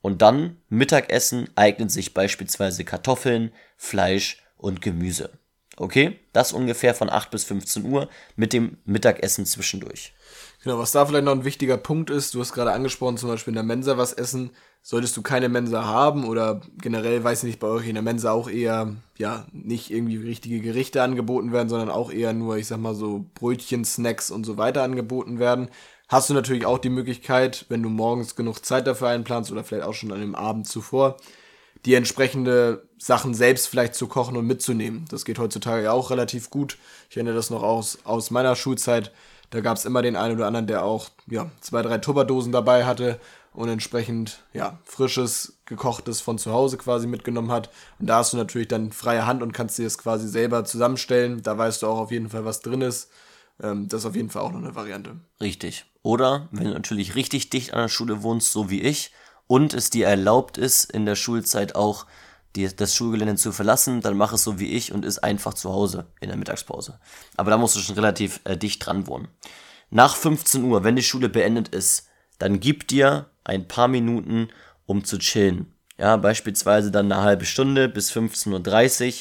Und 0.00 0.20
dann 0.20 0.58
Mittagessen 0.68 1.48
eignet 1.54 1.92
sich 1.92 2.12
beispielsweise 2.12 2.84
Kartoffeln, 2.84 3.52
Fleisch 3.76 4.42
und 4.56 4.80
Gemüse. 4.80 5.30
Okay, 5.76 6.18
das 6.32 6.52
ungefähr 6.52 6.94
von 6.94 7.08
8 7.08 7.30
bis 7.30 7.44
15 7.44 7.84
Uhr 7.86 8.08
mit 8.36 8.52
dem 8.52 8.76
Mittagessen 8.84 9.46
zwischendurch. 9.46 10.12
Genau, 10.62 10.78
was 10.78 10.92
da 10.92 11.06
vielleicht 11.06 11.24
noch 11.24 11.32
ein 11.32 11.44
wichtiger 11.44 11.78
Punkt 11.78 12.10
ist, 12.10 12.34
du 12.34 12.40
hast 12.40 12.52
gerade 12.52 12.72
angesprochen, 12.72 13.16
zum 13.16 13.30
Beispiel 13.30 13.52
in 13.52 13.56
der 13.56 13.64
Mensa 13.64 13.96
was 13.96 14.12
essen. 14.12 14.50
Solltest 14.84 15.16
du 15.16 15.22
keine 15.22 15.48
Mensa 15.48 15.84
haben 15.84 16.24
oder 16.24 16.60
generell, 16.76 17.22
weiß 17.22 17.44
ich 17.44 17.50
nicht, 17.50 17.60
bei 17.60 17.68
euch 17.68 17.86
in 17.86 17.94
der 17.94 18.02
Mensa 18.02 18.32
auch 18.32 18.50
eher, 18.50 18.96
ja, 19.16 19.46
nicht 19.52 19.92
irgendwie 19.92 20.16
richtige 20.16 20.60
Gerichte 20.60 21.02
angeboten 21.02 21.52
werden, 21.52 21.68
sondern 21.68 21.88
auch 21.88 22.10
eher 22.10 22.32
nur, 22.32 22.56
ich 22.56 22.66
sag 22.66 22.78
mal 22.80 22.96
so, 22.96 23.24
Brötchen, 23.34 23.84
Snacks 23.84 24.32
und 24.32 24.44
so 24.44 24.56
weiter 24.58 24.82
angeboten 24.82 25.38
werden, 25.38 25.68
hast 26.08 26.30
du 26.30 26.34
natürlich 26.34 26.66
auch 26.66 26.78
die 26.78 26.90
Möglichkeit, 26.90 27.64
wenn 27.68 27.82
du 27.82 27.88
morgens 27.88 28.34
genug 28.34 28.64
Zeit 28.64 28.88
dafür 28.88 29.08
einplanst 29.08 29.52
oder 29.52 29.62
vielleicht 29.62 29.86
auch 29.86 29.94
schon 29.94 30.12
an 30.12 30.20
dem 30.20 30.34
Abend 30.34 30.66
zuvor, 30.66 31.16
die 31.84 31.94
entsprechende 31.94 32.88
Sachen 32.98 33.34
selbst 33.34 33.68
vielleicht 33.68 33.94
zu 33.94 34.08
kochen 34.08 34.36
und 34.36 34.46
mitzunehmen. 34.46 35.04
Das 35.10 35.24
geht 35.24 35.38
heutzutage 35.38 35.84
ja 35.84 35.92
auch 35.92 36.10
relativ 36.10 36.50
gut. 36.50 36.76
Ich 37.08 37.16
erinnere 37.16 37.36
das 37.36 37.50
noch 37.50 37.62
aus, 37.62 37.98
aus 38.04 38.32
meiner 38.32 38.56
Schulzeit 38.56 39.12
da 39.52 39.60
gab 39.60 39.76
es 39.76 39.84
immer 39.84 40.00
den 40.00 40.16
einen 40.16 40.36
oder 40.36 40.46
anderen, 40.46 40.66
der 40.66 40.82
auch 40.82 41.10
ja, 41.30 41.50
zwei, 41.60 41.82
drei 41.82 41.98
Tupperdosen 41.98 42.52
dabei 42.52 42.86
hatte 42.86 43.20
und 43.54 43.68
entsprechend 43.68 44.42
ja, 44.52 44.78
frisches, 44.84 45.58
gekochtes 45.66 46.20
von 46.20 46.38
zu 46.38 46.52
Hause 46.52 46.78
quasi 46.78 47.06
mitgenommen 47.06 47.50
hat. 47.50 47.70
Und 47.98 48.06
da 48.06 48.18
hast 48.18 48.32
du 48.32 48.36
natürlich 48.36 48.68
dann 48.68 48.92
freie 48.92 49.26
Hand 49.26 49.42
und 49.42 49.52
kannst 49.52 49.78
dir 49.78 49.84
das 49.84 49.98
quasi 49.98 50.28
selber 50.28 50.64
zusammenstellen. 50.64 51.42
Da 51.42 51.56
weißt 51.56 51.82
du 51.82 51.86
auch 51.86 51.98
auf 51.98 52.10
jeden 52.10 52.30
Fall, 52.30 52.44
was 52.44 52.60
drin 52.60 52.80
ist. 52.80 53.10
Ähm, 53.62 53.88
das 53.88 54.00
ist 54.00 54.06
auf 54.06 54.16
jeden 54.16 54.30
Fall 54.30 54.42
auch 54.42 54.52
noch 54.52 54.62
eine 54.62 54.74
Variante. 54.74 55.16
Richtig. 55.40 55.84
Oder 56.02 56.48
wenn 56.50 56.64
du 56.64 56.72
natürlich 56.72 57.14
richtig 57.14 57.50
dicht 57.50 57.74
an 57.74 57.82
der 57.82 57.88
Schule 57.88 58.22
wohnst, 58.22 58.52
so 58.52 58.70
wie 58.70 58.80
ich, 58.80 59.12
und 59.46 59.74
es 59.74 59.90
dir 59.90 60.06
erlaubt 60.06 60.56
ist, 60.56 60.90
in 60.90 61.04
der 61.04 61.14
Schulzeit 61.14 61.74
auch 61.74 62.06
die, 62.56 62.74
das 62.74 62.94
Schulgelände 62.94 63.36
zu 63.36 63.52
verlassen, 63.52 64.00
dann 64.00 64.16
mach 64.16 64.32
es 64.32 64.44
so 64.44 64.58
wie 64.58 64.72
ich 64.72 64.92
und 64.92 65.04
ist 65.04 65.18
einfach 65.18 65.54
zu 65.54 65.72
Hause 65.72 66.06
in 66.20 66.28
der 66.28 66.36
Mittagspause. 66.36 66.98
Aber 67.36 67.50
da 67.50 67.58
musst 67.58 67.76
du 67.76 67.80
schon 67.80 67.94
relativ 67.94 68.40
äh, 68.44 68.56
dicht 68.56 68.84
dran 68.84 69.06
wohnen. 69.06 69.28
Nach 69.90 70.16
15 70.16 70.64
Uhr, 70.64 70.84
wenn 70.84 70.96
die 70.96 71.02
Schule 71.02 71.28
beendet 71.28 71.68
ist, 71.68 72.08
dann 72.42 72.58
gib 72.58 72.88
dir 72.88 73.26
ein 73.44 73.68
paar 73.68 73.86
Minuten, 73.86 74.48
um 74.84 75.04
zu 75.04 75.18
chillen. 75.18 75.72
Ja, 75.96 76.16
beispielsweise 76.16 76.90
dann 76.90 77.12
eine 77.12 77.22
halbe 77.22 77.44
Stunde 77.44 77.88
bis 77.88 78.10
15.30 78.10 79.06
Uhr. 79.06 79.14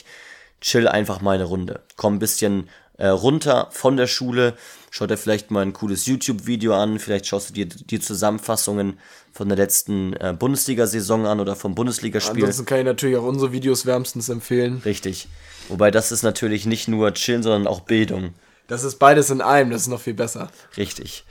Chill 0.60 0.88
einfach 0.88 1.22
mal 1.22 1.36
eine 1.36 1.44
Runde. 1.44 1.84
Komm 1.98 2.16
ein 2.16 2.20
bisschen 2.20 2.68
äh, 2.98 3.10
runter 3.10 3.68
von 3.70 3.96
der 3.96 4.08
Schule. 4.08 4.56
Schau 4.90 5.06
dir 5.06 5.18
vielleicht 5.18 5.52
mal 5.52 5.62
ein 5.62 5.74
cooles 5.74 6.08
YouTube-Video 6.08 6.74
an. 6.74 6.98
Vielleicht 6.98 7.28
schaust 7.28 7.50
du 7.50 7.54
dir 7.54 7.68
die 7.68 8.00
Zusammenfassungen 8.00 8.98
von 9.32 9.50
der 9.50 9.58
letzten 9.58 10.14
äh, 10.14 10.36
Bundesliga-Saison 10.38 11.28
an 11.28 11.40
oder 11.40 11.56
vom 11.56 11.76
Bundesligaspiel. 11.76 12.44
Ansonsten 12.44 12.66
kann 12.66 12.80
ich 12.80 12.86
natürlich 12.86 13.18
auch 13.18 13.26
unsere 13.26 13.52
Videos 13.52 13.86
wärmstens 13.86 14.30
empfehlen. 14.30 14.82
Richtig. 14.84 15.28
Wobei 15.70 15.92
das 15.92 16.12
ist 16.12 16.24
natürlich 16.24 16.66
nicht 16.66 16.88
nur 16.88 17.14
Chillen, 17.14 17.44
sondern 17.44 17.68
auch 17.68 17.82
Bildung. 17.82 18.34
Das 18.66 18.84
ist 18.84 18.98
beides 18.98 19.30
in 19.30 19.42
einem, 19.42 19.70
das 19.70 19.84
ist 19.84 19.90
noch 19.90 20.02
viel 20.02 20.16
besser. 20.16 20.50
Richtig. 20.76 21.24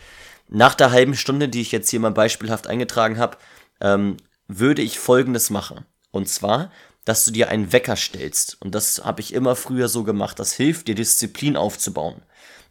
Nach 0.52 0.74
der 0.74 0.90
halben 0.90 1.14
Stunde, 1.14 1.48
die 1.48 1.60
ich 1.60 1.70
jetzt 1.70 1.90
hier 1.90 2.00
mal 2.00 2.10
beispielhaft 2.10 2.66
eingetragen 2.66 3.18
habe, 3.18 3.38
ähm, 3.80 4.16
würde 4.48 4.82
ich 4.82 4.98
folgendes 4.98 5.48
machen. 5.48 5.86
Und 6.10 6.28
zwar, 6.28 6.72
dass 7.04 7.24
du 7.24 7.30
dir 7.30 7.48
einen 7.48 7.72
Wecker 7.72 7.94
stellst. 7.94 8.60
Und 8.60 8.74
das 8.74 9.04
habe 9.04 9.20
ich 9.20 9.32
immer 9.32 9.54
früher 9.54 9.88
so 9.88 10.02
gemacht. 10.02 10.40
Das 10.40 10.52
hilft 10.52 10.88
dir, 10.88 10.96
Disziplin 10.96 11.56
aufzubauen. 11.56 12.22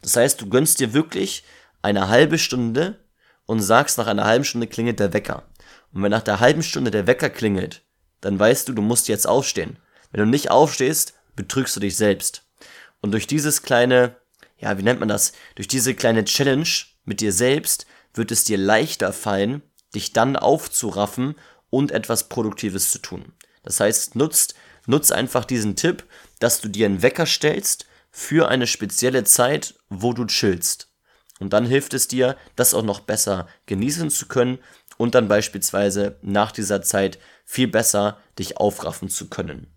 Das 0.02 0.18
heißt, 0.18 0.42
du 0.42 0.50
gönnst 0.50 0.82
dir 0.82 0.94
wirklich 0.94 1.46
eine 1.82 2.10
halbe 2.10 2.38
Stunde 2.38 3.00
und 3.46 3.62
sagst, 3.62 3.98
nach 3.98 4.08
einer 4.08 4.26
halben 4.26 4.44
Stunde 4.44 4.68
klingelt 4.68 5.00
der 5.00 5.14
Wecker. 5.14 5.44
Und 5.94 6.04
wenn 6.04 6.12
nach 6.12 6.22
der 6.22 6.42
halben 6.42 6.64
Stunde 6.64 6.92
der 6.92 7.08
Wecker 7.08 7.30
klingelt, 7.30 7.84
dann 8.20 8.38
weißt 8.38 8.68
du, 8.68 8.74
du 8.74 8.82
musst 8.82 9.08
jetzt 9.08 9.26
aufstehen. 9.26 9.78
Wenn 10.12 10.20
du 10.20 10.28
nicht 10.28 10.52
aufstehst, 10.52 11.14
betrügst 11.38 11.78
du 11.78 11.80
dich 11.80 11.96
selbst. 11.96 12.44
Und 13.02 13.12
durch 13.12 13.26
dieses 13.26 13.62
kleine, 13.62 14.18
ja, 14.58 14.78
wie 14.78 14.84
nennt 14.84 15.00
man 15.00 15.08
das? 15.08 15.32
Durch 15.56 15.70
diese 15.70 15.96
kleine 15.96 16.26
Challenge 16.26 16.68
mit 17.06 17.22
dir 17.22 17.32
selbst 17.32 17.86
wird 18.14 18.32
es 18.32 18.44
dir 18.44 18.58
leichter 18.58 19.14
fallen, 19.14 19.62
dich 19.94 20.14
dann 20.14 20.36
aufzuraffen 20.36 21.36
und 21.70 21.92
etwas 21.92 22.30
Produktives 22.30 22.92
zu 22.92 23.00
tun. 23.00 23.34
Das 23.64 23.80
heißt, 23.80 24.16
nutzt, 24.16 24.56
nutz 24.86 25.12
einfach 25.12 25.46
diesen 25.46 25.76
Tipp, 25.76 26.06
dass 26.40 26.62
du 26.62 26.70
dir 26.70 26.86
einen 26.86 27.02
Wecker 27.02 27.26
stellst 27.26 27.86
für 28.12 28.50
eine 28.50 28.68
spezielle 28.68 29.24
Zeit, 29.24 29.76
wo 29.90 30.14
du 30.14 30.26
chillst. 30.26 30.90
Und 31.40 31.54
dann 31.54 31.66
hilft 31.66 31.94
es 31.94 32.08
dir, 32.08 32.36
das 32.56 32.74
auch 32.74 32.84
noch 32.84 33.02
besser 33.02 33.48
genießen 33.66 34.10
zu 34.10 34.28
können 34.28 34.60
und 34.98 35.16
dann 35.16 35.28
beispielsweise 35.28 36.18
nach 36.22 36.52
dieser 36.52 36.82
Zeit 36.82 37.20
viel 37.46 37.68
besser 37.68 38.18
dich 38.38 38.58
aufraffen 38.58 39.10
zu 39.10 39.30
können. 39.30 39.74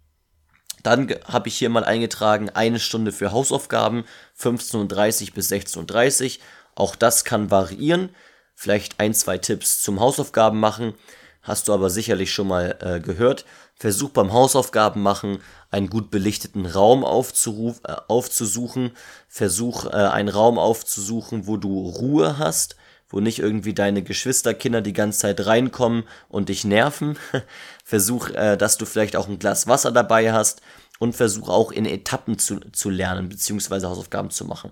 Dann 0.82 1.14
habe 1.26 1.48
ich 1.48 1.56
hier 1.56 1.68
mal 1.68 1.84
eingetragen, 1.84 2.50
eine 2.50 2.80
Stunde 2.80 3.12
für 3.12 3.30
Hausaufgaben, 3.30 4.04
15.30 4.36 5.32
bis 5.32 5.52
16.30 5.52 6.40
Auch 6.74 6.96
das 6.96 7.24
kann 7.24 7.50
variieren. 7.50 8.10
Vielleicht 8.54 9.00
ein, 9.00 9.14
zwei 9.14 9.38
Tipps 9.38 9.82
zum 9.82 10.00
Hausaufgaben 10.00 10.60
machen. 10.60 10.94
Hast 11.42 11.68
du 11.68 11.72
aber 11.72 11.90
sicherlich 11.90 12.32
schon 12.32 12.48
mal 12.48 12.76
äh, 12.80 13.00
gehört. 13.00 13.44
Versuch 13.74 14.10
beim 14.10 14.32
Hausaufgaben 14.32 15.02
machen 15.02 15.38
einen 15.70 15.90
gut 15.90 16.10
belichteten 16.10 16.66
Raum 16.66 17.04
aufzuruf, 17.04 17.80
äh, 17.84 17.96
aufzusuchen. 18.06 18.92
Versuch 19.28 19.86
äh, 19.86 19.90
einen 19.90 20.28
Raum 20.28 20.58
aufzusuchen, 20.58 21.46
wo 21.48 21.56
du 21.56 21.88
Ruhe 21.88 22.38
hast, 22.38 22.76
wo 23.08 23.18
nicht 23.18 23.40
irgendwie 23.40 23.74
deine 23.74 24.02
Geschwisterkinder 24.02 24.82
die 24.82 24.92
ganze 24.92 25.20
Zeit 25.20 25.44
reinkommen 25.44 26.04
und 26.28 26.48
dich 26.48 26.64
nerven. 26.64 27.18
versuch, 27.84 28.30
äh, 28.30 28.56
dass 28.56 28.78
du 28.78 28.86
vielleicht 28.86 29.16
auch 29.16 29.28
ein 29.28 29.40
Glas 29.40 29.66
Wasser 29.66 29.90
dabei 29.90 30.32
hast 30.32 30.62
und 31.02 31.16
versuch 31.16 31.48
auch 31.48 31.72
in 31.72 31.84
Etappen 31.84 32.38
zu, 32.38 32.60
zu 32.70 32.88
lernen, 32.88 33.28
beziehungsweise 33.28 33.88
Hausaufgaben 33.88 34.30
zu 34.30 34.44
machen. 34.44 34.70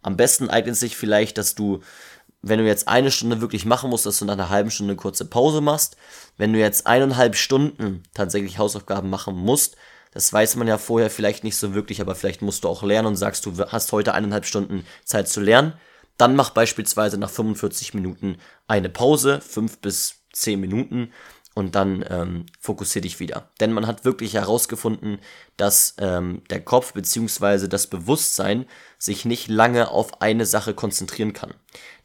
Am 0.00 0.16
besten 0.16 0.48
eignet 0.48 0.76
sich 0.76 0.96
vielleicht, 0.96 1.38
dass 1.38 1.56
du 1.56 1.80
wenn 2.44 2.58
du 2.58 2.66
jetzt 2.66 2.88
eine 2.88 3.12
Stunde 3.12 3.40
wirklich 3.40 3.64
machen 3.64 3.90
musst, 3.90 4.04
dass 4.04 4.18
du 4.18 4.24
nach 4.24 4.32
einer 4.32 4.48
halben 4.48 4.72
Stunde 4.72 4.92
eine 4.92 4.96
kurze 4.96 5.24
Pause 5.24 5.60
machst. 5.60 5.96
Wenn 6.36 6.52
du 6.52 6.58
jetzt 6.58 6.88
eineinhalb 6.88 7.36
Stunden 7.36 8.02
tatsächlich 8.14 8.58
Hausaufgaben 8.58 9.08
machen 9.10 9.36
musst, 9.36 9.76
das 10.12 10.32
weiß 10.32 10.56
man 10.56 10.66
ja 10.66 10.76
vorher 10.76 11.08
vielleicht 11.08 11.44
nicht 11.44 11.56
so 11.56 11.72
wirklich, 11.72 12.00
aber 12.00 12.16
vielleicht 12.16 12.42
musst 12.42 12.64
du 12.64 12.68
auch 12.68 12.82
lernen 12.82 13.06
und 13.06 13.16
sagst, 13.16 13.46
du 13.46 13.56
hast 13.58 13.92
heute 13.92 14.12
eineinhalb 14.12 14.44
Stunden 14.44 14.84
Zeit 15.04 15.28
zu 15.28 15.40
lernen. 15.40 15.74
Dann 16.16 16.34
mach 16.34 16.50
beispielsweise 16.50 17.16
nach 17.16 17.30
45 17.30 17.94
Minuten 17.94 18.38
eine 18.66 18.88
Pause, 18.88 19.40
fünf 19.40 19.78
bis 19.78 20.16
zehn 20.32 20.58
Minuten 20.58 21.12
und 21.54 21.74
dann 21.74 22.04
ähm, 22.08 22.46
fokussier 22.60 23.02
dich 23.02 23.20
wieder. 23.20 23.50
Denn 23.60 23.72
man 23.72 23.86
hat 23.86 24.04
wirklich 24.04 24.34
herausgefunden, 24.34 25.18
dass 25.56 25.94
ähm, 25.98 26.42
der 26.50 26.62
Kopf 26.62 26.94
bzw. 26.94 27.68
das 27.68 27.86
Bewusstsein 27.86 28.66
sich 28.98 29.24
nicht 29.24 29.48
lange 29.48 29.90
auf 29.90 30.22
eine 30.22 30.46
Sache 30.46 30.74
konzentrieren 30.74 31.32
kann. 31.32 31.54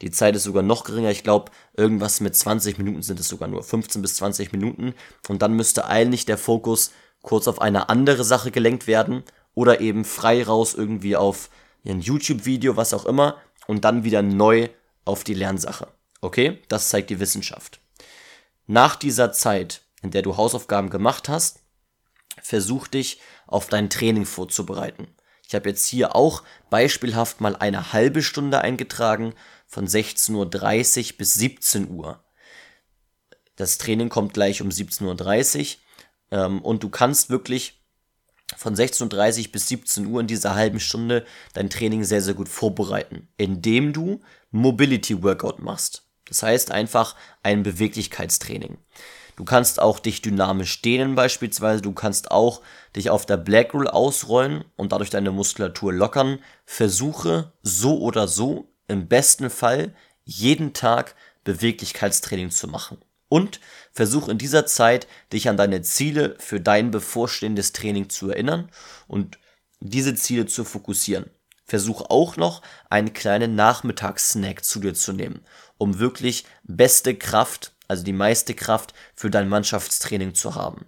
Die 0.01 0.11
Zeit 0.11 0.35
ist 0.35 0.43
sogar 0.43 0.63
noch 0.63 0.83
geringer. 0.83 1.11
Ich 1.11 1.23
glaube, 1.23 1.51
irgendwas 1.75 2.19
mit 2.19 2.35
20 2.35 2.77
Minuten 2.77 3.01
sind 3.01 3.19
es 3.19 3.29
sogar 3.29 3.47
nur. 3.47 3.63
15 3.63 4.01
bis 4.01 4.15
20 4.15 4.51
Minuten. 4.51 4.93
Und 5.29 5.41
dann 5.41 5.53
müsste 5.53 5.85
eigentlich 5.85 6.25
der 6.25 6.37
Fokus 6.37 6.91
kurz 7.21 7.47
auf 7.47 7.61
eine 7.61 7.89
andere 7.89 8.23
Sache 8.23 8.51
gelenkt 8.51 8.87
werden 8.87 9.23
oder 9.53 9.79
eben 9.79 10.05
frei 10.05 10.43
raus 10.43 10.73
irgendwie 10.73 11.15
auf 11.15 11.49
ein 11.85 12.01
YouTube-Video, 12.01 12.75
was 12.75 12.93
auch 12.93 13.05
immer, 13.05 13.37
und 13.65 13.85
dann 13.85 14.03
wieder 14.03 14.21
neu 14.21 14.69
auf 15.05 15.23
die 15.23 15.33
Lernsache. 15.33 15.87
Okay? 16.21 16.61
Das 16.67 16.89
zeigt 16.89 17.09
die 17.09 17.19
Wissenschaft. 17.19 17.79
Nach 18.67 18.97
dieser 18.97 19.31
Zeit, 19.31 19.81
in 20.01 20.11
der 20.11 20.21
du 20.21 20.35
Hausaufgaben 20.35 20.89
gemacht 20.89 21.29
hast, 21.29 21.61
versuch 22.41 22.87
dich 22.87 23.19
auf 23.47 23.67
dein 23.67 23.89
Training 23.89 24.25
vorzubereiten. 24.25 25.07
Ich 25.47 25.55
habe 25.55 25.69
jetzt 25.69 25.85
hier 25.85 26.15
auch 26.15 26.43
beispielhaft 26.69 27.39
mal 27.39 27.55
eine 27.55 27.93
halbe 27.93 28.21
Stunde 28.21 28.59
eingetragen 28.59 29.33
von 29.65 29.87
16.30 29.87 31.11
Uhr 31.13 31.17
bis 31.17 31.33
17 31.35 31.89
Uhr. 31.89 32.21
Das 33.55 33.77
Training 33.77 34.09
kommt 34.09 34.33
gleich 34.33 34.61
um 34.61 34.67
17.30 34.67 35.77
Uhr 36.31 36.37
ähm, 36.37 36.61
und 36.61 36.83
du 36.83 36.89
kannst 36.89 37.29
wirklich 37.29 37.81
von 38.57 38.75
16.30 38.75 39.45
Uhr 39.45 39.51
bis 39.53 39.67
17 39.69 40.05
Uhr 40.07 40.19
in 40.19 40.27
dieser 40.27 40.55
halben 40.55 40.81
Stunde 40.81 41.25
dein 41.53 41.69
Training 41.69 42.03
sehr, 42.03 42.21
sehr 42.21 42.33
gut 42.33 42.49
vorbereiten, 42.49 43.29
indem 43.37 43.93
du 43.93 44.21
Mobility 44.51 45.23
Workout 45.23 45.59
machst. 45.59 46.06
Das 46.27 46.43
heißt 46.43 46.71
einfach 46.71 47.15
ein 47.43 47.63
Beweglichkeitstraining. 47.63 48.77
Du 49.37 49.45
kannst 49.45 49.79
auch 49.79 49.99
dich 49.99 50.21
dynamisch 50.21 50.81
dehnen 50.81 51.15
beispielsweise. 51.15 51.81
Du 51.81 51.93
kannst 51.93 52.31
auch 52.31 52.61
dich 52.95 53.11
auf 53.11 53.25
der 53.25 53.37
Black 53.37 53.73
Roll 53.73 53.87
ausrollen 53.87 54.65
und 54.75 54.91
dadurch 54.91 55.11
deine 55.11 55.31
Muskulatur 55.31 55.93
lockern. 55.93 56.39
Versuche 56.65 57.53
so 57.61 57.99
oder 57.99 58.27
so 58.27 58.67
im 58.87 59.07
besten 59.07 59.49
Fall 59.51 59.93
jeden 60.25 60.73
Tag 60.73 61.15
Beweglichkeitstraining 61.43 62.49
zu 62.49 62.67
machen. 62.67 62.97
Und 63.29 63.59
versuch 63.91 64.27
in 64.27 64.37
dieser 64.37 64.65
Zeit, 64.65 65.07
dich 65.31 65.49
an 65.49 65.57
deine 65.57 65.81
Ziele 65.81 66.35
für 66.39 66.59
dein 66.59 66.91
bevorstehendes 66.91 67.73
Training 67.73 68.09
zu 68.09 68.29
erinnern 68.29 68.69
und 69.07 69.37
diese 69.79 70.15
Ziele 70.15 70.47
zu 70.47 70.63
fokussieren. 70.63 71.29
Versuch 71.67 72.01
auch 72.09 72.37
noch 72.37 72.61
einen 72.89 73.13
kleinen 73.13 73.55
Nachmittagssnack 73.55 74.63
zu 74.63 74.79
dir 74.79 74.93
zu 74.93 75.13
nehmen, 75.13 75.41
um 75.77 75.99
wirklich 75.99 76.45
beste 76.63 77.15
Kraft, 77.15 77.73
also 77.87 78.03
die 78.03 78.13
meiste 78.13 78.53
Kraft 78.53 78.93
für 79.13 79.29
dein 79.29 79.49
Mannschaftstraining 79.49 80.33
zu 80.33 80.55
haben. 80.55 80.85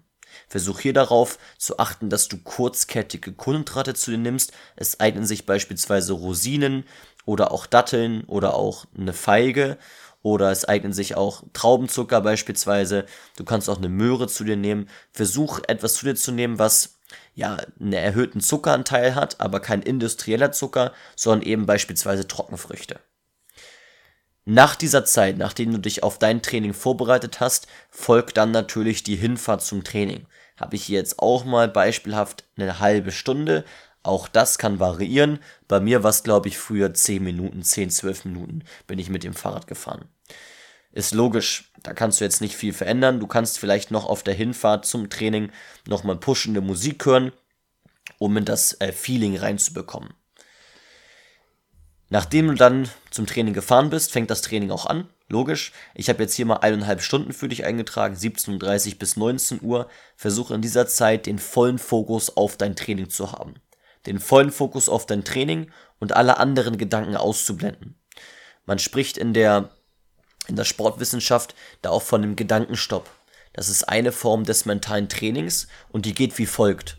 Versuch 0.48 0.80
hier 0.80 0.94
darauf 0.94 1.38
zu 1.58 1.80
achten, 1.80 2.10
dass 2.10 2.28
du 2.28 2.38
kurzkettige 2.38 3.34
Kohlenhydrate 3.34 3.94
zu 3.94 4.12
dir 4.12 4.18
nimmst. 4.18 4.54
Es 4.76 5.00
eignen 5.00 5.26
sich 5.26 5.46
beispielsweise 5.46 6.14
Rosinen 6.14 6.86
oder 7.26 7.52
auch 7.52 7.66
Datteln 7.66 8.24
oder 8.26 8.56
auch 8.56 8.86
eine 8.98 9.14
Feige 9.14 9.78
oder 10.22 10.52
es 10.52 10.66
eignen 10.66 10.94
sich 10.94 11.16
auch 11.16 11.44
Traubenzucker 11.54 12.22
beispielsweise. 12.22 13.06
Du 13.38 13.44
kannst 13.44 13.70
auch 13.70 13.78
eine 13.78 13.90
Möhre 13.90 14.28
zu 14.28 14.44
dir 14.44 14.58
nehmen. 14.58 14.90
Versuch 15.14 15.60
etwas 15.68 15.96
zu 15.96 16.06
dir 16.06 16.16
zu 16.16 16.32
nehmen, 16.32 16.60
was 16.60 16.99
ja 17.36 17.58
einen 17.80 17.94
erhöhten 17.94 18.42
Zuckeranteil 18.42 19.16
hat, 19.16 19.40
aber 19.40 19.60
kein 19.60 19.82
industrieller 19.82 20.52
Zucker, 20.52 20.94
sondern 21.16 21.48
eben 21.48 21.66
beispielsweise 21.66 22.28
Trockenfrüchte. 22.28 23.00
Nach 24.46 24.76
dieser 24.76 25.06
Zeit, 25.06 25.38
nachdem 25.38 25.72
du 25.72 25.78
dich 25.78 26.02
auf 26.02 26.18
dein 26.18 26.42
Training 26.42 26.74
vorbereitet 26.74 27.40
hast, 27.40 27.68
folgt 27.90 28.38
dann 28.38 28.52
natürlich 28.52 29.04
die 29.04 29.16
Hinfahrt 29.16 29.62
zum 29.62 29.84
Training. 29.84 30.26
Habe 30.58 30.76
ich 30.76 30.86
hier 30.86 30.98
jetzt 30.98 31.20
auch 31.20 31.46
mal 31.46 31.68
beispielhaft 31.68 32.46
eine 32.58 32.80
halbe 32.80 33.12
Stunde, 33.12 33.64
auch 34.02 34.28
das 34.28 34.58
kann 34.58 34.80
variieren. 34.80 35.40
Bei 35.68 35.80
mir 35.80 36.04
war 36.04 36.10
es, 36.10 36.24
glaube 36.24 36.48
ich, 36.48 36.58
früher 36.58 36.94
10 36.94 37.24
Minuten, 37.24 37.64
10, 37.64 37.90
12 37.90 38.26
Minuten 38.26 38.64
bin 38.88 38.98
ich 38.98 39.10
mit 39.10 39.24
dem 39.24 39.34
Fahrrad 39.34 39.68
gefahren. 39.68 40.06
Ist 41.00 41.14
logisch, 41.14 41.72
da 41.82 41.94
kannst 41.94 42.20
du 42.20 42.26
jetzt 42.26 42.42
nicht 42.42 42.58
viel 42.58 42.74
verändern. 42.74 43.22
Du 43.22 43.28
kannst 43.28 43.58
vielleicht 43.58 43.90
noch 43.90 44.06
auf 44.06 44.22
der 44.22 44.34
Hinfahrt 44.34 44.86
zum 44.86 45.10
Training 45.10 45.50
nochmal 45.88 46.18
pushende 46.18 46.60
Musik 46.60 47.06
hören, 47.06 47.32
um 48.18 48.36
in 48.36 48.44
das 48.44 48.74
äh, 48.82 48.92
Feeling 48.92 49.38
reinzubekommen. 49.38 50.14
Nachdem 52.10 52.48
du 52.48 52.56
dann 52.56 52.90
zum 53.12 53.28
Training 53.28 53.54
gefahren 53.54 53.90
bist, 53.90 54.12
fängt 54.12 54.30
das 54.30 54.42
Training 54.42 54.72
auch 54.72 54.88
an. 54.88 55.08
Logisch. 55.30 55.72
Ich 55.96 56.10
habe 56.10 56.24
jetzt 56.24 56.34
hier 56.34 56.46
mal 56.46 56.58
eineinhalb 56.58 57.02
Stunden 57.02 57.32
für 57.32 57.48
dich 57.48 57.64
eingetragen, 57.64 58.16
17.30 58.16 58.98
bis 58.98 59.16
19 59.16 59.62
Uhr. 59.62 59.88
Versuche 60.18 60.54
in 60.54 60.62
dieser 60.62 60.88
Zeit 60.88 61.28
den 61.28 61.40
vollen 61.40 61.78
Fokus 61.78 62.36
auf 62.36 62.58
dein 62.58 62.76
Training 62.76 63.10
zu 63.10 63.32
haben 63.32 63.56
den 64.06 64.20
vollen 64.20 64.52
Fokus 64.52 64.90
auf 64.90 65.06
dein 65.06 65.24
Training 65.24 65.72
und 66.00 66.16
alle 66.16 66.38
anderen 66.38 66.78
Gedanken 66.78 67.16
auszublenden. 67.16 67.96
Man 68.66 68.80
spricht 68.80 69.18
in 69.18 69.34
der, 69.34 69.70
in 70.50 70.56
der 70.56 70.66
Sportwissenschaft 70.66 71.56
da 71.82 71.90
auch 71.90 72.02
von 72.02 72.22
dem 72.22 72.36
Gedankenstopp. 72.36 73.10
Das 73.54 73.70
ist 73.70 73.84
eine 73.84 74.12
Form 74.12 74.44
des 74.44 74.66
mentalen 74.66 75.10
Trainings 75.10 75.68
und 75.90 76.06
die 76.06 76.14
geht 76.14 76.38
wie 76.38 76.46
folgt. 76.46 76.98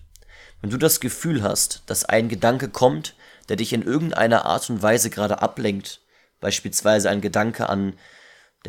Wenn 0.61 0.71
du 0.71 0.77
das 0.77 1.01
Gefühl 1.01 1.43
hast, 1.43 1.83
dass 1.87 2.05
ein 2.05 2.29
Gedanke 2.29 2.69
kommt, 2.69 3.15
der 3.49 3.57
dich 3.57 3.73
in 3.73 3.83
irgendeiner 3.83 4.45
Art 4.45 4.69
und 4.71 4.83
Weise 4.83 5.11
gerade 5.11 5.43
ablenkt, 5.43 6.01
beispielsweise 6.41 7.11
ein 7.11 7.21
Gedanke 7.21 7.69
an 7.69 7.95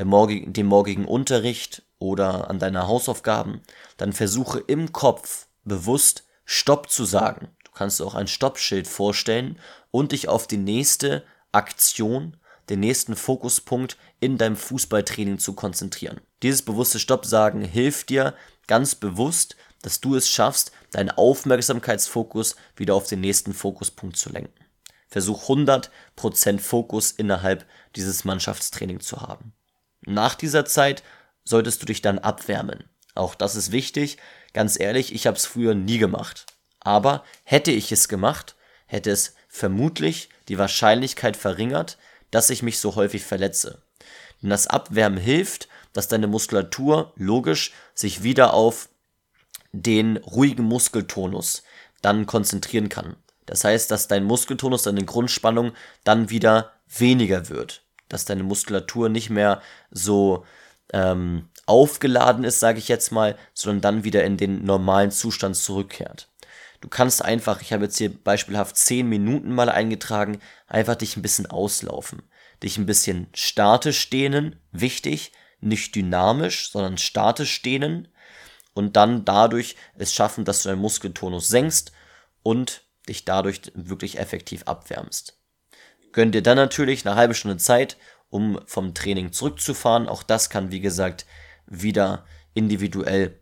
morgigen, 0.03 0.53
dem 0.53 0.67
morgigen 0.67 1.05
Unterricht 1.05 1.83
oder 1.99 2.49
an 2.49 2.59
deine 2.59 2.87
Hausaufgaben, 2.87 3.61
dann 3.97 4.13
versuche 4.13 4.59
im 4.59 4.91
Kopf 4.91 5.47
bewusst 5.63 6.23
Stopp 6.45 6.89
zu 6.89 7.05
sagen 7.05 7.49
kannst 7.81 7.99
du 7.99 8.05
auch 8.05 8.13
ein 8.13 8.27
Stoppschild 8.27 8.87
vorstellen 8.87 9.57
und 9.89 10.11
dich 10.11 10.27
auf 10.27 10.45
die 10.45 10.57
nächste 10.57 11.23
Aktion, 11.51 12.37
den 12.71 12.79
nächsten 12.79 13.17
Fokuspunkt 13.17 13.97
in 14.21 14.37
deinem 14.37 14.55
Fußballtraining 14.55 15.39
zu 15.39 15.53
konzentrieren. 15.53 16.21
Dieses 16.41 16.61
bewusste 16.61 16.99
Stopp 16.99 17.25
sagen 17.25 17.61
hilft 17.61 18.09
dir 18.09 18.33
ganz 18.65 18.95
bewusst, 18.95 19.57
dass 19.81 19.99
du 19.99 20.15
es 20.15 20.29
schaffst, 20.29 20.71
deinen 20.91 21.11
Aufmerksamkeitsfokus 21.11 22.55
wieder 22.77 22.95
auf 22.95 23.07
den 23.07 23.19
nächsten 23.19 23.53
Fokuspunkt 23.53 24.15
zu 24.15 24.29
lenken. 24.29 24.53
Versuch 25.09 25.49
100% 25.49 26.59
Fokus 26.59 27.11
innerhalb 27.11 27.65
dieses 27.97 28.23
Mannschaftstraining 28.23 29.01
zu 29.01 29.19
haben. 29.19 29.51
Nach 30.05 30.35
dieser 30.35 30.63
Zeit 30.63 31.03
solltest 31.43 31.81
du 31.81 31.85
dich 31.85 32.01
dann 32.01 32.19
abwärmen. 32.19 32.85
Auch 33.15 33.35
das 33.35 33.57
ist 33.57 33.73
wichtig. 33.73 34.17
Ganz 34.53 34.79
ehrlich, 34.79 35.13
ich 35.13 35.27
habe 35.27 35.35
es 35.35 35.45
früher 35.45 35.75
nie 35.75 35.97
gemacht. 35.97 36.45
Aber 36.79 37.25
hätte 37.43 37.71
ich 37.71 37.91
es 37.91 38.07
gemacht, 38.07 38.55
hätte 38.85 39.11
es 39.11 39.35
vermutlich 39.49 40.29
die 40.47 40.57
Wahrscheinlichkeit 40.57 41.35
verringert, 41.35 41.97
dass 42.31 42.49
ich 42.49 42.63
mich 42.63 42.79
so 42.79 42.95
häufig 42.95 43.23
verletze. 43.23 43.81
Denn 44.41 44.49
das 44.49 44.67
Abwärmen 44.67 45.19
hilft, 45.19 45.67
dass 45.93 46.07
deine 46.07 46.27
Muskulatur 46.27 47.13
logisch 47.15 47.73
sich 47.93 48.23
wieder 48.23 48.53
auf 48.53 48.89
den 49.73 50.17
ruhigen 50.17 50.63
Muskeltonus 50.63 51.63
dann 52.01 52.25
konzentrieren 52.25 52.89
kann. 52.89 53.15
Das 53.45 53.63
heißt, 53.63 53.91
dass 53.91 54.07
dein 54.07 54.23
Muskeltonus, 54.23 54.83
deine 54.83 55.05
Grundspannung 55.05 55.73
dann 56.03 56.29
wieder 56.29 56.71
weniger 56.87 57.49
wird. 57.49 57.83
Dass 58.09 58.25
deine 58.25 58.43
Muskulatur 58.43 59.09
nicht 59.09 59.29
mehr 59.29 59.61
so 59.91 60.45
ähm, 60.93 61.49
aufgeladen 61.65 62.43
ist, 62.43 62.59
sage 62.59 62.79
ich 62.79 62.87
jetzt 62.87 63.11
mal, 63.11 63.37
sondern 63.53 63.81
dann 63.81 64.03
wieder 64.03 64.23
in 64.23 64.37
den 64.37 64.65
normalen 64.65 65.11
Zustand 65.11 65.55
zurückkehrt. 65.55 66.27
Du 66.81 66.89
kannst 66.89 67.23
einfach, 67.23 67.61
ich 67.61 67.71
habe 67.73 67.85
jetzt 67.85 67.97
hier 67.97 68.11
beispielhaft 68.11 68.75
10 68.75 69.07
Minuten 69.07 69.53
mal 69.53 69.69
eingetragen, 69.69 70.39
einfach 70.67 70.95
dich 70.95 71.15
ein 71.15 71.21
bisschen 71.21 71.45
auslaufen. 71.45 72.23
Dich 72.63 72.77
ein 72.77 72.87
bisschen 72.87 73.27
statisch 73.33 74.09
dehnen, 74.09 74.59
wichtig, 74.71 75.31
nicht 75.61 75.95
dynamisch, 75.95 76.71
sondern 76.71 76.97
statisch 76.97 77.61
dehnen 77.61 78.07
und 78.73 78.95
dann 78.95 79.25
dadurch 79.25 79.75
es 79.97 80.13
schaffen, 80.13 80.43
dass 80.43 80.63
du 80.63 80.69
deinen 80.69 80.81
Muskeltonus 80.81 81.47
senkst 81.47 81.91
und 82.43 82.83
dich 83.07 83.25
dadurch 83.25 83.61
wirklich 83.75 84.17
effektiv 84.17 84.63
abwärmst. 84.63 85.37
Gönn 86.11 86.31
dir 86.31 86.41
dann 86.41 86.57
natürlich 86.57 87.05
eine 87.05 87.15
halbe 87.15 87.35
Stunde 87.35 87.57
Zeit, 87.57 87.97
um 88.29 88.59
vom 88.65 88.93
Training 88.93 89.31
zurückzufahren. 89.31 90.07
Auch 90.07 90.23
das 90.23 90.49
kann, 90.49 90.71
wie 90.71 90.81
gesagt, 90.81 91.25
wieder 91.67 92.25
individuell 92.53 93.40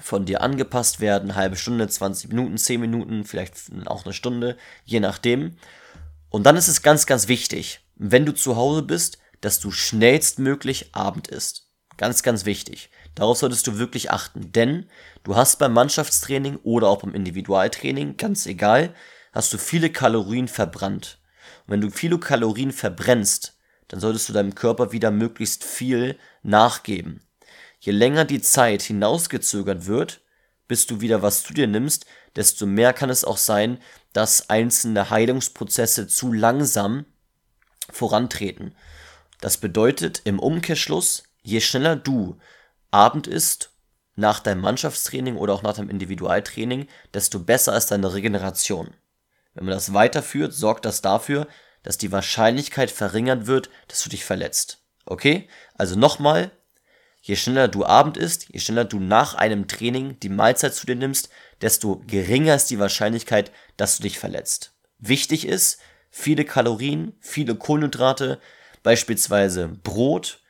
von 0.00 0.24
dir 0.24 0.40
angepasst 0.42 1.00
werden. 1.00 1.34
Halbe 1.34 1.56
Stunde, 1.56 1.88
20 1.88 2.28
Minuten, 2.28 2.56
10 2.56 2.80
Minuten, 2.80 3.24
vielleicht 3.24 3.54
auch 3.86 4.04
eine 4.04 4.14
Stunde, 4.14 4.56
je 4.84 5.00
nachdem. 5.00 5.56
Und 6.30 6.44
dann 6.44 6.56
ist 6.56 6.68
es 6.68 6.82
ganz, 6.82 7.06
ganz 7.06 7.28
wichtig, 7.28 7.80
wenn 7.96 8.24
du 8.24 8.32
zu 8.32 8.56
Hause 8.56 8.82
bist, 8.82 9.18
dass 9.40 9.60
du 9.60 9.70
schnellstmöglich 9.70 10.94
Abend 10.94 11.28
isst. 11.28 11.68
Ganz, 11.98 12.22
ganz 12.22 12.46
wichtig. 12.46 12.90
Darauf 13.14 13.36
solltest 13.36 13.66
du 13.66 13.78
wirklich 13.78 14.10
achten, 14.10 14.52
denn 14.52 14.86
du 15.24 15.36
hast 15.36 15.58
beim 15.58 15.74
Mannschaftstraining 15.74 16.56
oder 16.62 16.88
auch 16.88 17.02
beim 17.02 17.14
Individualtraining, 17.14 18.16
ganz 18.16 18.46
egal, 18.46 18.94
hast 19.32 19.52
du 19.52 19.58
viele 19.58 19.90
Kalorien 19.90 20.48
verbrannt. 20.48 21.18
Und 21.66 21.72
wenn 21.72 21.80
du 21.82 21.90
viele 21.90 22.18
Kalorien 22.18 22.72
verbrennst, 22.72 23.58
dann 23.88 24.00
solltest 24.00 24.28
du 24.28 24.32
deinem 24.32 24.54
Körper 24.54 24.92
wieder 24.92 25.10
möglichst 25.10 25.64
viel 25.64 26.18
nachgeben. 26.42 27.20
Je 27.84 27.90
länger 27.90 28.24
die 28.24 28.40
Zeit 28.40 28.80
hinausgezögert 28.82 29.86
wird, 29.86 30.20
bis 30.68 30.86
du 30.86 31.00
wieder 31.00 31.20
was 31.20 31.42
zu 31.42 31.52
dir 31.52 31.66
nimmst, 31.66 32.06
desto 32.36 32.64
mehr 32.64 32.92
kann 32.92 33.10
es 33.10 33.24
auch 33.24 33.36
sein, 33.36 33.78
dass 34.12 34.48
einzelne 34.48 35.10
Heilungsprozesse 35.10 36.06
zu 36.06 36.32
langsam 36.32 37.06
vorantreten. 37.90 38.76
Das 39.40 39.56
bedeutet 39.56 40.22
im 40.22 40.38
Umkehrschluss, 40.38 41.24
je 41.42 41.60
schneller 41.60 41.96
du 41.96 42.38
Abend 42.92 43.26
isst, 43.26 43.72
nach 44.14 44.38
deinem 44.38 44.60
Mannschaftstraining 44.60 45.36
oder 45.36 45.52
auch 45.52 45.62
nach 45.62 45.74
deinem 45.74 45.90
Individualtraining, 45.90 46.86
desto 47.12 47.40
besser 47.40 47.76
ist 47.76 47.90
deine 47.90 48.14
Regeneration. 48.14 48.94
Wenn 49.54 49.64
man 49.64 49.74
das 49.74 49.92
weiterführt, 49.92 50.52
sorgt 50.52 50.84
das 50.84 51.02
dafür, 51.02 51.48
dass 51.82 51.98
die 51.98 52.12
Wahrscheinlichkeit 52.12 52.92
verringert 52.92 53.48
wird, 53.48 53.70
dass 53.88 54.04
du 54.04 54.08
dich 54.08 54.24
verletzt. 54.24 54.84
Okay? 55.04 55.48
Also 55.74 55.98
nochmal, 55.98 56.52
Je 57.24 57.36
schneller 57.36 57.68
du 57.68 57.86
Abend 57.86 58.16
isst, 58.16 58.48
je 58.52 58.58
schneller 58.58 58.84
du 58.84 58.98
nach 58.98 59.34
einem 59.34 59.68
Training 59.68 60.18
die 60.18 60.28
Mahlzeit 60.28 60.74
zu 60.74 60.86
dir 60.86 60.96
nimmst, 60.96 61.28
desto 61.60 62.02
geringer 62.08 62.56
ist 62.56 62.66
die 62.66 62.80
Wahrscheinlichkeit, 62.80 63.52
dass 63.76 63.96
du 63.96 64.02
dich 64.02 64.18
verletzt. 64.18 64.72
Wichtig 64.98 65.46
ist, 65.46 65.78
viele 66.10 66.44
Kalorien, 66.44 67.14
viele 67.20 67.54
Kohlenhydrate, 67.54 68.40
beispielsweise 68.82 69.68
Brot 69.68 70.40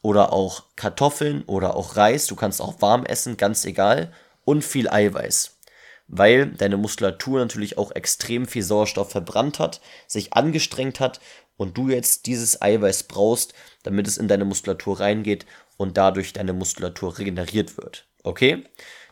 oder 0.00 0.32
auch 0.32 0.64
Kartoffeln 0.76 1.42
oder 1.42 1.76
auch 1.76 1.96
Reis, 1.96 2.26
du 2.26 2.36
kannst 2.36 2.62
auch 2.62 2.80
warm 2.80 3.04
essen, 3.04 3.36
ganz 3.36 3.66
egal, 3.66 4.10
und 4.46 4.64
viel 4.64 4.88
Eiweiß. 4.88 5.58
weil 6.06 6.46
deine 6.46 6.76
Muskulatur 6.76 7.40
natürlich 7.40 7.78
auch 7.78 7.90
extrem 7.92 8.46
viel 8.46 8.62
Sauerstoff 8.62 9.10
verbrannt 9.10 9.58
hat, 9.58 9.80
sich 10.06 10.34
angestrengt 10.34 11.00
hat 11.00 11.20
und 11.56 11.76
du 11.78 11.88
jetzt 11.88 12.26
dieses 12.26 12.60
Eiweiß 12.60 13.04
brauchst, 13.04 13.54
damit 13.84 14.06
es 14.06 14.18
in 14.18 14.28
deine 14.28 14.44
Muskulatur 14.44 15.00
reingeht 15.00 15.46
und 15.76 15.96
dadurch 15.96 16.32
deine 16.32 16.52
Muskulatur 16.52 17.18
regeneriert 17.18 17.76
wird. 17.76 18.06
Okay? 18.22 18.64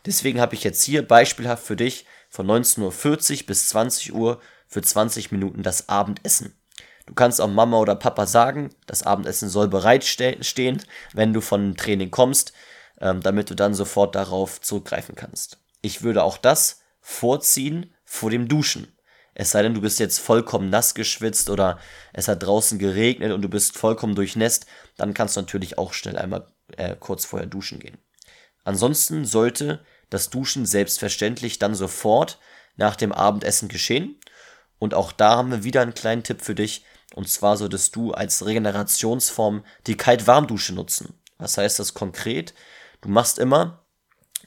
Deswegen 0.05 0.41
habe 0.41 0.55
ich 0.55 0.63
jetzt 0.63 0.83
hier 0.83 1.07
beispielhaft 1.07 1.65
für 1.65 1.75
dich 1.75 2.05
von 2.29 2.47
19.40 2.47 3.41
Uhr 3.41 3.47
bis 3.47 3.69
20 3.69 4.13
Uhr 4.13 4.41
für 4.67 4.81
20 4.81 5.31
Minuten 5.31 5.63
das 5.63 5.87
Abendessen. 5.89 6.55
Du 7.05 7.13
kannst 7.13 7.41
auch 7.41 7.49
Mama 7.49 7.77
oder 7.79 7.95
Papa 7.95 8.25
sagen, 8.25 8.69
das 8.87 9.03
Abendessen 9.03 9.49
soll 9.49 9.67
bereitstehen, 9.67 10.81
wenn 11.13 11.33
du 11.33 11.41
von 11.41 11.61
dem 11.61 11.77
Training 11.77 12.11
kommst, 12.11 12.53
ähm, 12.99 13.21
damit 13.21 13.49
du 13.49 13.55
dann 13.55 13.73
sofort 13.73 14.15
darauf 14.15 14.61
zurückgreifen 14.61 15.15
kannst. 15.15 15.59
Ich 15.81 16.01
würde 16.01 16.23
auch 16.23 16.37
das 16.37 16.81
vorziehen 17.01 17.93
vor 18.05 18.29
dem 18.29 18.47
Duschen. 18.47 18.87
Es 19.35 19.51
sei 19.51 19.63
denn, 19.63 19.73
du 19.73 19.81
bist 19.81 19.99
jetzt 19.99 20.19
vollkommen 20.19 20.69
nass 20.69 20.93
geschwitzt 20.93 21.49
oder 21.49 21.79
es 22.13 22.27
hat 22.27 22.43
draußen 22.43 22.77
geregnet 22.77 23.31
und 23.31 23.41
du 23.41 23.49
bist 23.49 23.77
vollkommen 23.77 24.15
durchnässt, 24.15 24.67
dann 24.95 25.13
kannst 25.13 25.35
du 25.35 25.41
natürlich 25.41 25.77
auch 25.77 25.93
schnell 25.93 26.17
einmal 26.17 26.47
äh, 26.77 26.95
kurz 26.99 27.25
vorher 27.25 27.47
duschen 27.47 27.79
gehen. 27.79 27.97
Ansonsten 28.63 29.25
sollte 29.25 29.83
das 30.09 30.29
Duschen 30.29 30.65
selbstverständlich 30.65 31.59
dann 31.59 31.75
sofort 31.75 32.39
nach 32.75 32.95
dem 32.95 33.11
Abendessen 33.11 33.67
geschehen. 33.67 34.19
Und 34.79 34.93
auch 34.93 35.11
da 35.11 35.37
haben 35.37 35.51
wir 35.51 35.63
wieder 35.63 35.81
einen 35.81 35.93
kleinen 35.93 36.23
Tipp 36.23 36.41
für 36.41 36.55
dich. 36.55 36.85
Und 37.15 37.29
zwar 37.29 37.57
solltest 37.57 37.95
du 37.95 38.11
als 38.11 38.45
Regenerationsform 38.45 39.63
die 39.87 39.97
Kalt-Warm-Dusche 39.97 40.73
nutzen. 40.73 41.13
Was 41.37 41.57
heißt 41.57 41.79
das 41.79 41.93
konkret? 41.93 42.53
Du 43.01 43.09
machst 43.09 43.37
immer 43.37 43.83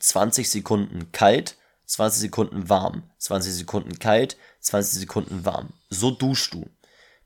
20 0.01 0.51
Sekunden 0.51 1.13
kalt, 1.13 1.57
20 1.87 2.21
Sekunden 2.21 2.69
warm, 2.69 3.11
20 3.19 3.55
Sekunden 3.55 3.99
kalt, 3.99 4.37
20 4.61 5.01
Sekunden 5.01 5.45
warm. 5.45 5.73
So 5.91 6.11
duschst 6.11 6.55
du. 6.55 6.69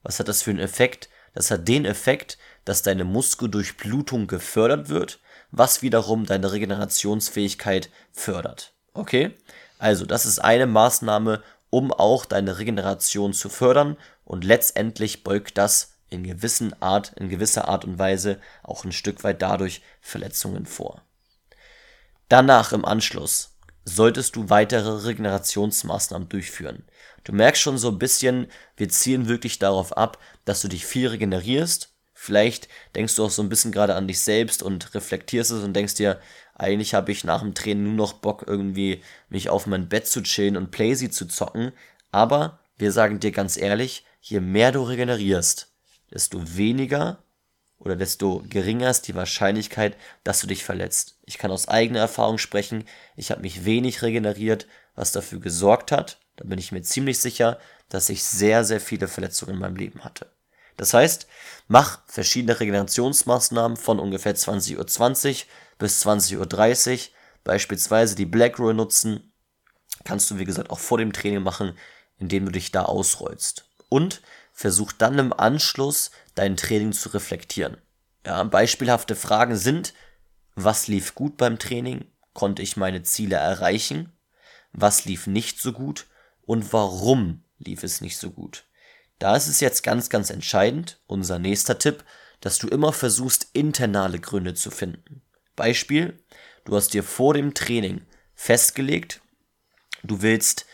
Was 0.02 0.18
hat 0.18 0.28
das 0.28 0.42
für 0.42 0.50
einen 0.50 0.60
Effekt? 0.60 1.08
Das 1.32 1.50
hat 1.50 1.68
den 1.68 1.84
Effekt, 1.84 2.38
dass 2.70 2.82
deine 2.82 3.02
Muskeldurchblutung 3.02 4.28
gefördert 4.28 4.88
wird, 4.88 5.18
was 5.50 5.82
wiederum 5.82 6.24
deine 6.24 6.52
Regenerationsfähigkeit 6.52 7.90
fördert. 8.12 8.74
Okay? 8.94 9.34
Also, 9.80 10.06
das 10.06 10.24
ist 10.24 10.38
eine 10.38 10.68
Maßnahme, 10.68 11.42
um 11.70 11.92
auch 11.92 12.24
deine 12.24 12.58
Regeneration 12.58 13.32
zu 13.32 13.48
fördern 13.48 13.96
und 14.24 14.44
letztendlich 14.44 15.24
beugt 15.24 15.58
das 15.58 15.94
in 16.10 16.22
gewissen 16.22 16.80
Art, 16.80 17.12
in 17.16 17.28
gewisser 17.28 17.66
Art 17.66 17.84
und 17.84 17.98
Weise 17.98 18.40
auch 18.62 18.84
ein 18.84 18.92
Stück 18.92 19.24
weit 19.24 19.42
dadurch 19.42 19.82
Verletzungen 20.00 20.64
vor. 20.64 21.02
Danach 22.28 22.72
im 22.72 22.84
Anschluss 22.84 23.56
solltest 23.84 24.36
du 24.36 24.48
weitere 24.48 25.06
Regenerationsmaßnahmen 25.08 26.28
durchführen. 26.28 26.84
Du 27.24 27.32
merkst 27.32 27.62
schon 27.62 27.78
so 27.78 27.88
ein 27.88 27.98
bisschen, 27.98 28.46
wir 28.76 28.88
zielen 28.90 29.26
wirklich 29.26 29.58
darauf 29.58 29.96
ab, 29.96 30.18
dass 30.44 30.62
du 30.62 30.68
dich 30.68 30.86
viel 30.86 31.08
regenerierst. 31.08 31.90
Vielleicht 32.22 32.68
denkst 32.94 33.16
du 33.16 33.24
auch 33.24 33.30
so 33.30 33.40
ein 33.40 33.48
bisschen 33.48 33.72
gerade 33.72 33.94
an 33.94 34.06
dich 34.06 34.20
selbst 34.20 34.62
und 34.62 34.94
reflektierst 34.94 35.52
es 35.52 35.64
und 35.64 35.72
denkst 35.72 35.94
dir, 35.94 36.20
eigentlich 36.52 36.92
habe 36.92 37.10
ich 37.12 37.24
nach 37.24 37.40
dem 37.40 37.54
Training 37.54 37.84
nur 37.84 37.94
noch 37.94 38.12
Bock, 38.12 38.44
irgendwie 38.46 39.02
mich 39.30 39.48
auf 39.48 39.66
mein 39.66 39.88
Bett 39.88 40.06
zu 40.06 40.22
chillen 40.22 40.58
und 40.58 40.70
Playsy 40.70 41.10
zu 41.10 41.26
zocken. 41.26 41.72
Aber 42.12 42.58
wir 42.76 42.92
sagen 42.92 43.20
dir 43.20 43.32
ganz 43.32 43.56
ehrlich, 43.56 44.04
je 44.20 44.40
mehr 44.40 44.70
du 44.70 44.82
regenerierst, 44.82 45.72
desto 46.12 46.42
weniger 46.58 47.22
oder 47.78 47.96
desto 47.96 48.44
geringer 48.50 48.90
ist 48.90 49.08
die 49.08 49.14
Wahrscheinlichkeit, 49.14 49.96
dass 50.22 50.42
du 50.42 50.46
dich 50.46 50.62
verletzt. 50.62 51.16
Ich 51.24 51.38
kann 51.38 51.50
aus 51.50 51.68
eigener 51.68 52.00
Erfahrung 52.00 52.36
sprechen, 52.36 52.84
ich 53.16 53.30
habe 53.30 53.40
mich 53.40 53.64
wenig 53.64 54.02
regeneriert, 54.02 54.66
was 54.94 55.12
dafür 55.12 55.40
gesorgt 55.40 55.90
hat, 55.90 56.20
da 56.36 56.44
bin 56.44 56.58
ich 56.58 56.70
mir 56.70 56.82
ziemlich 56.82 57.18
sicher, 57.18 57.58
dass 57.88 58.10
ich 58.10 58.22
sehr, 58.22 58.62
sehr 58.64 58.82
viele 58.82 59.08
Verletzungen 59.08 59.54
in 59.54 59.60
meinem 59.60 59.76
Leben 59.76 60.04
hatte. 60.04 60.30
Das 60.80 60.94
heißt, 60.94 61.26
mach 61.68 62.00
verschiedene 62.06 62.58
Regenerationsmaßnahmen 62.58 63.76
von 63.76 64.00
ungefähr 64.00 64.34
20.20 64.34 64.78
Uhr 64.78 64.86
20 64.86 65.46
bis 65.76 66.06
20.30 66.06 66.92
Uhr, 66.92 66.98
beispielsweise 67.44 68.14
die 68.14 68.24
Black 68.24 68.58
Roll 68.58 68.72
nutzen, 68.72 69.30
kannst 70.04 70.30
du 70.30 70.38
wie 70.38 70.46
gesagt 70.46 70.70
auch 70.70 70.78
vor 70.78 70.96
dem 70.96 71.12
Training 71.12 71.42
machen, 71.42 71.76
indem 72.16 72.46
du 72.46 72.52
dich 72.52 72.72
da 72.72 72.84
ausrollst. 72.84 73.68
Und 73.90 74.22
versuch 74.54 74.92
dann 74.92 75.18
im 75.18 75.34
Anschluss 75.34 76.12
dein 76.34 76.56
Training 76.56 76.94
zu 76.94 77.10
reflektieren. 77.10 77.76
Ja, 78.24 78.42
beispielhafte 78.44 79.16
Fragen 79.16 79.58
sind, 79.58 79.92
was 80.54 80.88
lief 80.88 81.14
gut 81.14 81.36
beim 81.36 81.58
Training? 81.58 82.06
Konnte 82.32 82.62
ich 82.62 82.78
meine 82.78 83.02
Ziele 83.02 83.36
erreichen? 83.36 84.14
Was 84.72 85.04
lief 85.04 85.26
nicht 85.26 85.60
so 85.60 85.74
gut? 85.74 86.06
Und 86.40 86.72
warum 86.72 87.44
lief 87.58 87.82
es 87.82 88.00
nicht 88.00 88.16
so 88.16 88.30
gut? 88.30 88.64
Da 89.20 89.36
ist 89.36 89.48
es 89.48 89.60
jetzt 89.60 89.82
ganz, 89.82 90.08
ganz 90.08 90.30
entscheidend, 90.30 90.98
unser 91.06 91.38
nächster 91.38 91.78
Tipp, 91.78 92.04
dass 92.40 92.58
du 92.58 92.68
immer 92.68 92.92
versuchst, 92.92 93.48
internale 93.52 94.18
Gründe 94.18 94.54
zu 94.54 94.70
finden. 94.70 95.20
Beispiel, 95.56 96.18
du 96.64 96.74
hast 96.74 96.94
dir 96.94 97.04
vor 97.04 97.34
dem 97.34 97.52
Training 97.52 98.00
festgelegt, 98.34 99.20
du 100.02 100.22
willst 100.22 100.64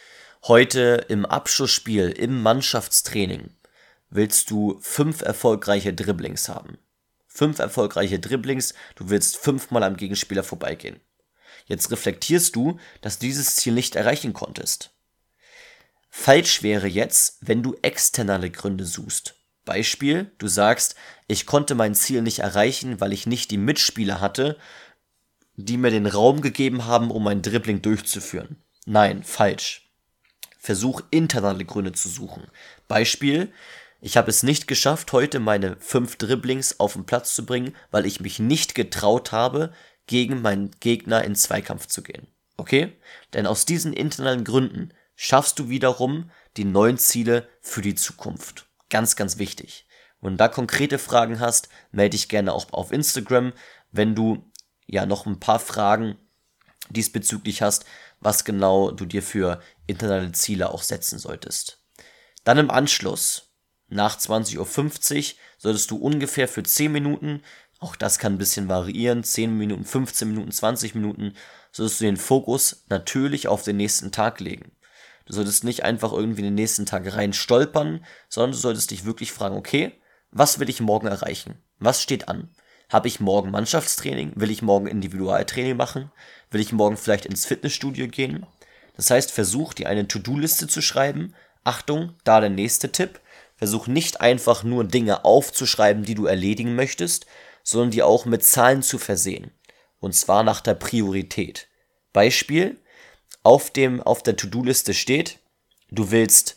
heute 0.44 1.04
im 1.08 1.26
Abschlussspiel, 1.26 2.10
im 2.10 2.40
Mannschaftstraining, 2.40 3.50
willst 4.10 4.52
du 4.52 4.78
fünf 4.80 5.22
erfolgreiche 5.22 5.92
Dribblings 5.92 6.48
haben. 6.48 6.78
Fünf 7.26 7.58
erfolgreiche 7.58 8.20
Dribblings, 8.20 8.74
du 8.94 9.10
willst 9.10 9.38
fünfmal 9.38 9.82
am 9.82 9.96
Gegenspieler 9.96 10.44
vorbeigehen. 10.44 11.00
Jetzt 11.64 11.90
reflektierst 11.90 12.54
du, 12.54 12.78
dass 13.00 13.18
dieses 13.18 13.56
Ziel 13.56 13.72
nicht 13.72 13.96
erreichen 13.96 14.32
konntest. 14.32 14.95
Falsch 16.18 16.62
wäre 16.62 16.88
jetzt, 16.88 17.38
wenn 17.42 17.62
du 17.62 17.76
externe 17.82 18.50
Gründe 18.50 18.84
suchst. 18.84 19.36
Beispiel, 19.66 20.32
du 20.38 20.48
sagst, 20.48 20.96
ich 21.28 21.44
konnte 21.46 21.74
mein 21.74 21.94
Ziel 21.94 22.22
nicht 22.22 22.40
erreichen, 22.40 23.00
weil 23.00 23.12
ich 23.12 23.26
nicht 23.26 23.50
die 23.50 23.58
Mitspieler 23.58 24.20
hatte, 24.20 24.56
die 25.56 25.76
mir 25.76 25.90
den 25.90 26.06
Raum 26.06 26.40
gegeben 26.40 26.86
haben, 26.86 27.10
um 27.10 27.22
mein 27.22 27.42
Dribbling 27.42 27.82
durchzuführen. 27.82 28.56
Nein, 28.86 29.22
falsch. 29.22 29.90
Versuch 30.58 31.02
internale 31.10 31.64
Gründe 31.64 31.92
zu 31.92 32.08
suchen. 32.08 32.48
Beispiel, 32.88 33.52
ich 34.00 34.16
habe 34.16 34.30
es 34.30 34.42
nicht 34.42 34.66
geschafft, 34.66 35.12
heute 35.12 35.38
meine 35.38 35.76
fünf 35.78 36.16
Dribblings 36.16 36.80
auf 36.80 36.94
den 36.94 37.04
Platz 37.04 37.36
zu 37.36 37.44
bringen, 37.44 37.76
weil 37.90 38.06
ich 38.06 38.20
mich 38.20 38.38
nicht 38.38 38.74
getraut 38.74 39.32
habe, 39.32 39.72
gegen 40.06 40.40
meinen 40.40 40.70
Gegner 40.80 41.22
in 41.22 41.36
Zweikampf 41.36 41.86
zu 41.86 42.02
gehen. 42.02 42.26
Okay? 42.56 42.96
Denn 43.34 43.46
aus 43.46 43.66
diesen 43.66 43.92
internalen 43.92 44.44
Gründen 44.44 44.92
schaffst 45.16 45.58
du 45.58 45.68
wiederum 45.68 46.30
die 46.56 46.64
neuen 46.64 46.98
Ziele 46.98 47.48
für 47.60 47.82
die 47.82 47.94
Zukunft. 47.94 48.68
Ganz, 48.88 49.16
ganz 49.16 49.38
wichtig. 49.38 49.86
Wenn 50.20 50.32
du 50.32 50.36
da 50.36 50.48
konkrete 50.48 50.98
Fragen 50.98 51.40
hast, 51.40 51.68
melde 51.90 52.10
dich 52.10 52.28
gerne 52.28 52.52
auch 52.52 52.72
auf 52.72 52.92
Instagram. 52.92 53.52
Wenn 53.90 54.14
du 54.14 54.50
ja 54.86 55.06
noch 55.06 55.26
ein 55.26 55.40
paar 55.40 55.58
Fragen 55.58 56.16
diesbezüglich 56.90 57.62
hast, 57.62 57.84
was 58.20 58.44
genau 58.44 58.90
du 58.90 59.06
dir 59.06 59.22
für 59.22 59.60
internale 59.86 60.32
Ziele 60.32 60.70
auch 60.70 60.82
setzen 60.82 61.18
solltest. 61.18 61.82
Dann 62.44 62.58
im 62.58 62.70
Anschluss, 62.70 63.50
nach 63.88 64.18
20.50 64.18 64.58
Uhr, 64.58 65.34
solltest 65.58 65.90
du 65.90 65.96
ungefähr 65.96 66.48
für 66.48 66.62
10 66.62 66.92
Minuten, 66.92 67.42
auch 67.78 67.96
das 67.96 68.18
kann 68.18 68.34
ein 68.34 68.38
bisschen 68.38 68.68
variieren, 68.68 69.22
10 69.22 69.56
Minuten, 69.56 69.84
15 69.84 70.28
Minuten, 70.28 70.52
20 70.52 70.94
Minuten, 70.94 71.34
solltest 71.72 72.00
du 72.00 72.04
den 72.04 72.16
Fokus 72.16 72.84
natürlich 72.88 73.48
auf 73.48 73.62
den 73.62 73.76
nächsten 73.76 74.12
Tag 74.12 74.40
legen. 74.40 74.72
Du 75.26 75.32
solltest 75.32 75.64
nicht 75.64 75.82
einfach 75.84 76.12
irgendwie 76.12 76.42
den 76.42 76.54
nächsten 76.54 76.86
Tag 76.86 77.12
rein 77.14 77.32
stolpern, 77.32 78.04
sondern 78.28 78.52
du 78.52 78.56
solltest 78.56 78.90
dich 78.90 79.04
wirklich 79.04 79.32
fragen, 79.32 79.56
okay, 79.56 79.92
was 80.30 80.58
will 80.58 80.70
ich 80.70 80.80
morgen 80.80 81.08
erreichen? 81.08 81.62
Was 81.78 82.02
steht 82.02 82.28
an? 82.28 82.50
Habe 82.88 83.08
ich 83.08 83.18
morgen 83.18 83.50
Mannschaftstraining? 83.50 84.32
Will 84.36 84.50
ich 84.50 84.62
morgen 84.62 84.86
Individualtraining 84.86 85.76
machen? 85.76 86.12
Will 86.50 86.60
ich 86.60 86.72
morgen 86.72 86.96
vielleicht 86.96 87.26
ins 87.26 87.44
Fitnessstudio 87.44 88.06
gehen? 88.06 88.46
Das 88.96 89.10
heißt, 89.10 89.32
versuch 89.32 89.74
dir 89.74 89.88
eine 89.88 90.06
To-Do-Liste 90.06 90.68
zu 90.68 90.80
schreiben. 90.80 91.34
Achtung, 91.64 92.14
da 92.22 92.40
der 92.40 92.50
nächste 92.50 92.92
Tipp. 92.92 93.20
Versuch 93.56 93.88
nicht 93.88 94.20
einfach 94.20 94.62
nur 94.62 94.84
Dinge 94.84 95.24
aufzuschreiben, 95.24 96.04
die 96.04 96.14
du 96.14 96.26
erledigen 96.26 96.76
möchtest, 96.76 97.26
sondern 97.64 97.90
die 97.90 98.02
auch 98.02 98.24
mit 98.24 98.44
Zahlen 98.44 98.82
zu 98.82 98.98
versehen. 98.98 99.50
Und 99.98 100.14
zwar 100.14 100.44
nach 100.44 100.60
der 100.60 100.74
Priorität. 100.74 101.68
Beispiel, 102.12 102.78
auf, 103.46 103.70
dem, 103.70 104.02
auf 104.02 104.24
der 104.24 104.36
To-Do-Liste 104.36 104.92
steht, 104.92 105.38
du 105.90 106.10
willst 106.10 106.56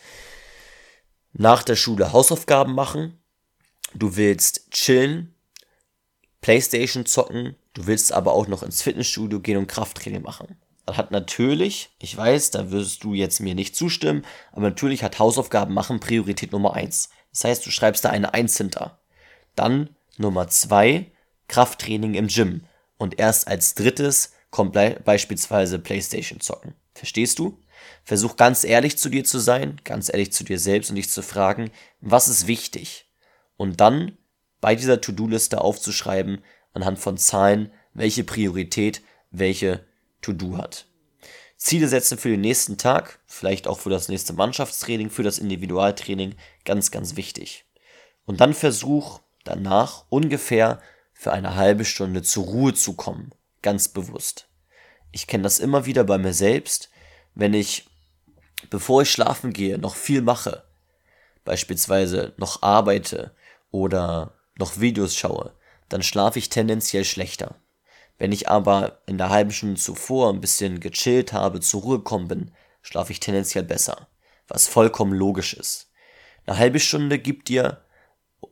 nach 1.34 1.62
der 1.62 1.76
Schule 1.76 2.12
Hausaufgaben 2.12 2.74
machen, 2.74 3.20
du 3.94 4.16
willst 4.16 4.72
chillen, 4.72 5.36
Playstation 6.42 7.06
zocken, 7.06 7.56
du 7.74 7.86
willst 7.86 8.12
aber 8.12 8.34
auch 8.34 8.48
noch 8.48 8.64
ins 8.64 8.82
Fitnessstudio 8.82 9.40
gehen 9.40 9.58
und 9.58 9.68
Krafttraining 9.68 10.24
machen. 10.24 10.58
Das 10.88 10.98
hat 10.98 11.12
natürlich, 11.12 11.92
ich 12.00 12.18
weiß, 12.18 12.50
da 12.50 12.72
wirst 12.72 13.04
du 13.04 13.14
jetzt 13.14 13.40
mir 13.40 13.54
nicht 13.54 13.76
zustimmen, 13.76 14.26
aber 14.52 14.64
natürlich 14.64 15.04
hat 15.04 15.20
Hausaufgaben 15.20 15.76
machen 15.76 16.00
Priorität 16.00 16.52
Nummer 16.52 16.74
eins. 16.74 17.12
Das 17.32 17.44
heißt, 17.44 17.66
du 17.68 17.70
schreibst 17.70 18.04
da 18.04 18.10
eine 18.10 18.34
Eins 18.34 18.58
hinter. 18.58 19.00
Dann 19.56 19.96
Nummer 20.18 20.48
zwei 20.48 21.12
Krafttraining 21.48 22.16
im 22.16 22.28
Gym. 22.28 22.64
Und 22.98 23.20
erst 23.20 23.48
als 23.48 23.76
drittes 23.76 24.34
kommt 24.52 24.74
beispielsweise 24.74 25.80
Playstation 25.80 26.40
zocken. 26.40 26.74
Verstehst 26.94 27.40
du? 27.40 27.60
Versuch 28.04 28.36
ganz 28.36 28.64
ehrlich 28.64 28.98
zu 28.98 29.10
dir 29.10 29.24
zu 29.24 29.40
sein, 29.40 29.80
ganz 29.84 30.10
ehrlich 30.10 30.32
zu 30.32 30.44
dir 30.44 30.60
selbst 30.60 30.90
und 30.90 30.96
dich 30.96 31.10
zu 31.10 31.22
fragen, 31.22 31.72
was 32.02 32.28
ist 32.28 32.48
wichtig? 32.48 33.06
Und 33.58 33.80
dann 33.80 34.18
bei 34.62 34.76
dieser 34.76 35.00
To-Do-Liste 35.02 35.62
aufzuschreiben, 35.62 36.44
anhand 36.74 37.00
von 37.00 37.18
Zahlen, 37.18 37.72
welche 37.94 38.24
Priorität 38.24 39.02
welche 39.32 39.86
To-Do 40.22 40.58
hat. 40.58 40.88
Ziele 41.58 41.88
setzen 41.88 42.18
für 42.18 42.30
den 42.30 42.42
nächsten 42.42 42.78
Tag, 42.78 43.20
vielleicht 43.26 43.68
auch 43.68 43.80
für 43.80 43.90
das 43.90 44.08
nächste 44.08 44.34
Mannschaftstraining, 44.34 45.10
für 45.10 45.24
das 45.24 45.40
Individualtraining, 45.40 46.36
ganz, 46.64 46.90
ganz 46.90 47.16
wichtig. 47.16 47.66
Und 48.26 48.40
dann 48.40 48.54
versuch 48.54 49.20
danach 49.44 50.06
ungefähr 50.10 50.82
für 51.14 51.34
eine 51.34 51.56
halbe 51.56 51.84
Stunde 51.84 52.22
zur 52.22 52.46
Ruhe 52.46 52.74
zu 52.74 52.94
kommen, 52.94 53.32
ganz 53.62 53.88
bewusst. 53.88 54.48
Ich 55.12 55.28
kenne 55.28 55.44
das 55.44 55.60
immer 55.60 55.86
wieder 55.86 56.04
bei 56.04 56.18
mir 56.18 56.34
selbst, 56.34 56.90
wenn 57.36 57.54
ich, 57.54 57.90
bevor 58.70 59.02
ich 59.02 59.12
schlafen 59.12 59.54
gehe, 59.54 59.78
noch 59.78 59.96
viel 59.96 60.22
mache, 60.22 60.64
beispielsweise 61.46 62.34
noch 62.38 62.62
arbeite 62.62 63.36
oder 63.72 64.34
noch 64.58 64.80
Videos 64.80 65.16
schaue, 65.16 65.54
dann 65.88 66.04
schlafe 66.04 66.40
ich 66.40 66.50
tendenziell 66.50 67.06
schlechter. 67.06 67.56
Wenn 68.18 68.32
ich 68.32 68.50
aber 68.50 69.02
in 69.08 69.18
der 69.18 69.30
halben 69.30 69.52
Stunde 69.52 69.80
zuvor 69.80 70.32
ein 70.32 70.42
bisschen 70.42 70.80
gechillt 70.80 71.34
habe, 71.34 71.62
zur 71.62 71.82
Ruhe 71.82 71.98
gekommen 71.98 72.28
bin, 72.28 72.52
schlafe 72.82 73.12
ich 73.14 73.20
tendenziell 73.20 73.64
besser, 73.64 74.08
was 74.48 74.68
vollkommen 74.68 75.14
logisch 75.14 75.54
ist. 75.54 75.90
Eine 76.46 76.58
halbe 76.58 76.80
Stunde 76.80 77.18
gibt 77.18 77.48
dir 77.48 77.82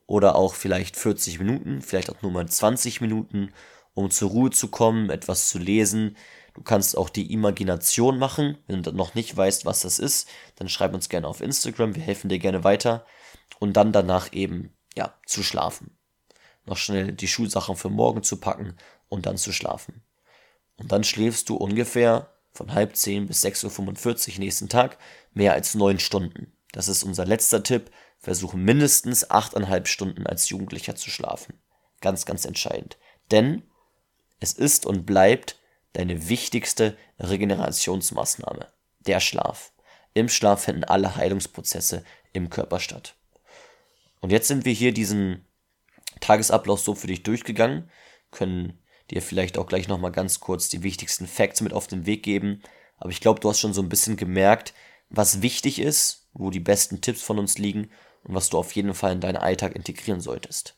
oder 0.06 0.36
auch 0.36 0.56
vielleicht 0.56 0.96
40 0.96 1.40
Minuten, 1.40 1.82
vielleicht 1.82 2.10
auch 2.10 2.22
nur 2.22 2.32
mal 2.32 2.48
20 2.48 3.02
Minuten, 3.02 3.52
um 3.98 4.12
zur 4.12 4.30
Ruhe 4.30 4.52
zu 4.52 4.68
kommen, 4.68 5.10
etwas 5.10 5.50
zu 5.50 5.58
lesen. 5.58 6.18
Du 6.54 6.62
kannst 6.62 6.96
auch 6.96 7.10
die 7.10 7.34
Imagination 7.34 8.20
machen. 8.20 8.60
Wenn 8.68 8.84
du 8.84 8.92
noch 8.92 9.16
nicht 9.16 9.36
weißt, 9.36 9.66
was 9.66 9.80
das 9.80 9.98
ist, 9.98 10.30
dann 10.56 10.70
schreib 10.70 10.94
uns 10.94 11.10
gerne 11.10 11.28
auf 11.28 11.42
Instagram, 11.42 11.96
wir 11.96 12.04
helfen 12.04 12.30
dir 12.30 12.38
gerne 12.38 12.64
weiter. 12.64 13.08
Und 13.58 13.74
dann 13.74 13.92
danach 13.92 14.34
eben, 14.34 14.72
ja, 14.96 15.16
zu 15.26 15.42
schlafen. 15.42 15.98
Noch 16.66 16.78
schnell 16.78 17.12
die 17.12 17.28
Schulsachen 17.28 17.76
für 17.76 17.90
morgen 17.90 18.22
zu 18.22 18.38
packen 18.38 18.76
und 19.10 19.26
dann 19.26 19.38
zu 19.38 19.52
schlafen. 19.52 20.04
Und 20.76 20.92
dann 20.92 21.04
schläfst 21.04 21.50
du 21.50 21.56
ungefähr 21.56 22.30
von 22.52 22.76
halb 22.76 22.96
zehn 22.96 23.26
bis 23.26 23.44
6.45 23.44 24.34
Uhr 24.34 24.40
nächsten 24.42 24.70
Tag 24.70 25.00
mehr 25.34 25.54
als 25.54 25.74
neun 25.74 25.98
Stunden. 25.98 26.54
Das 26.72 26.88
ist 26.88 27.02
unser 27.02 27.26
letzter 27.26 27.64
Tipp. 27.64 27.90
Versuche 28.20 28.58
mindestens 28.58 29.32
achteinhalb 29.32 29.88
Stunden 29.88 30.28
als 30.28 30.50
Jugendlicher 30.50 30.96
zu 30.96 31.10
schlafen. 31.10 31.60
Ganz, 32.00 32.28
ganz 32.28 32.46
entscheidend. 32.46 33.00
Denn 33.32 33.64
es 34.40 34.54
ist 34.54 34.86
und 34.86 35.06
bleibt 35.06 35.60
deine 35.94 36.30
wichtigste 36.30 36.98
Regenerationsmaßnahme. 37.20 38.68
Der 39.00 39.20
Schlaf. 39.20 39.74
Im 40.14 40.30
Schlaf 40.30 40.64
finden 40.64 40.84
alle 40.84 41.16
Heilungsprozesse 41.16 42.04
im 42.34 42.50
Körper 42.50 42.80
statt. 42.80 43.16
Und 44.20 44.32
jetzt 44.32 44.48
sind 44.48 44.66
wir 44.66 44.74
hier 44.74 44.94
diesen 44.94 45.46
Tagesablauf 46.20 46.80
so 46.80 46.96
für 46.96 47.08
dich 47.08 47.24
durchgegangen, 47.24 47.90
können 48.32 48.80
dir 49.12 49.22
vielleicht 49.22 49.58
auch 49.58 49.68
gleich 49.68 49.88
nochmal 49.88 50.12
ganz 50.12 50.40
kurz 50.40 50.70
die 50.70 50.84
wichtigsten 50.84 51.28
Facts 51.28 51.62
mit 51.62 51.74
auf 51.74 51.88
den 51.88 52.06
Weg 52.06 52.24
geben. 52.24 52.62
Aber 52.98 53.10
ich 53.10 53.22
glaube, 53.22 53.40
du 53.40 53.50
hast 53.50 53.60
schon 53.60 53.74
so 53.74 53.82
ein 53.82 53.90
bisschen 53.90 54.18
gemerkt, 54.18 54.74
was 55.10 55.42
wichtig 55.42 55.80
ist, 55.80 56.28
wo 56.34 56.50
die 56.50 56.60
besten 56.60 57.02
Tipps 57.02 57.22
von 57.22 57.40
uns 57.40 57.58
liegen 57.58 57.90
und 58.24 58.36
was 58.36 58.50
du 58.50 58.58
auf 58.58 58.72
jeden 58.74 58.94
Fall 58.94 59.14
in 59.14 59.22
deinen 59.22 59.38
Alltag 59.38 59.76
integrieren 59.76 60.20
solltest. 60.20 60.77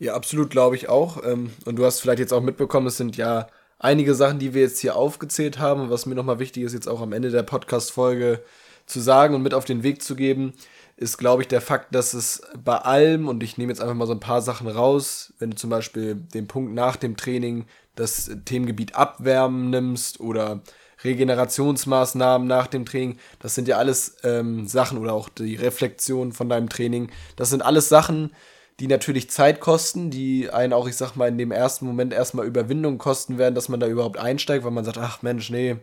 Ja, 0.00 0.14
absolut, 0.14 0.48
glaube 0.48 0.76
ich 0.76 0.88
auch. 0.88 1.22
Ähm, 1.24 1.50
und 1.66 1.76
du 1.76 1.84
hast 1.84 2.00
vielleicht 2.00 2.20
jetzt 2.20 2.32
auch 2.32 2.40
mitbekommen, 2.40 2.86
es 2.86 2.96
sind 2.96 3.18
ja 3.18 3.48
einige 3.78 4.14
Sachen, 4.14 4.38
die 4.38 4.54
wir 4.54 4.62
jetzt 4.62 4.80
hier 4.80 4.96
aufgezählt 4.96 5.58
haben. 5.58 5.82
Und 5.82 5.90
was 5.90 6.06
mir 6.06 6.14
nochmal 6.14 6.38
wichtig 6.38 6.62
ist, 6.62 6.72
jetzt 6.72 6.88
auch 6.88 7.02
am 7.02 7.12
Ende 7.12 7.30
der 7.30 7.42
Podcast-Folge 7.42 8.42
zu 8.86 8.98
sagen 8.98 9.34
und 9.34 9.42
mit 9.42 9.52
auf 9.52 9.66
den 9.66 9.82
Weg 9.82 10.02
zu 10.02 10.16
geben, 10.16 10.54
ist, 10.96 11.18
glaube 11.18 11.42
ich, 11.42 11.48
der 11.48 11.60
Fakt, 11.60 11.94
dass 11.94 12.14
es 12.14 12.40
bei 12.64 12.76
allem, 12.78 13.28
und 13.28 13.42
ich 13.42 13.58
nehme 13.58 13.72
jetzt 13.72 13.82
einfach 13.82 13.94
mal 13.94 14.06
so 14.06 14.14
ein 14.14 14.20
paar 14.20 14.40
Sachen 14.40 14.68
raus, 14.68 15.34
wenn 15.38 15.50
du 15.50 15.56
zum 15.56 15.68
Beispiel 15.68 16.14
den 16.14 16.46
Punkt 16.46 16.72
nach 16.72 16.96
dem 16.96 17.18
Training 17.18 17.66
das 17.94 18.30
Themengebiet 18.46 18.94
Abwärmen 18.94 19.68
nimmst 19.68 20.18
oder 20.20 20.62
Regenerationsmaßnahmen 21.04 22.48
nach 22.48 22.68
dem 22.68 22.86
Training, 22.86 23.18
das 23.38 23.54
sind 23.54 23.68
ja 23.68 23.76
alles 23.76 24.16
ähm, 24.22 24.66
Sachen 24.66 24.96
oder 24.96 25.12
auch 25.12 25.28
die 25.28 25.56
Reflexion 25.56 26.32
von 26.32 26.48
deinem 26.48 26.70
Training, 26.70 27.10
das 27.36 27.50
sind 27.50 27.62
alles 27.62 27.90
Sachen, 27.90 28.32
die 28.80 28.86
natürlich 28.86 29.30
Zeit 29.30 29.60
kosten, 29.60 30.10
die 30.10 30.50
einen 30.50 30.72
auch, 30.72 30.88
ich 30.88 30.96
sag 30.96 31.14
mal, 31.14 31.28
in 31.28 31.38
dem 31.38 31.52
ersten 31.52 31.86
Moment 31.86 32.14
erstmal 32.14 32.46
Überwindung 32.46 32.96
kosten 32.96 33.36
werden, 33.36 33.54
dass 33.54 33.68
man 33.68 33.78
da 33.78 33.86
überhaupt 33.86 34.18
einsteigt, 34.18 34.64
weil 34.64 34.70
man 34.70 34.84
sagt, 34.84 34.98
ach 34.98 35.22
Mensch, 35.22 35.50
nee, 35.50 35.76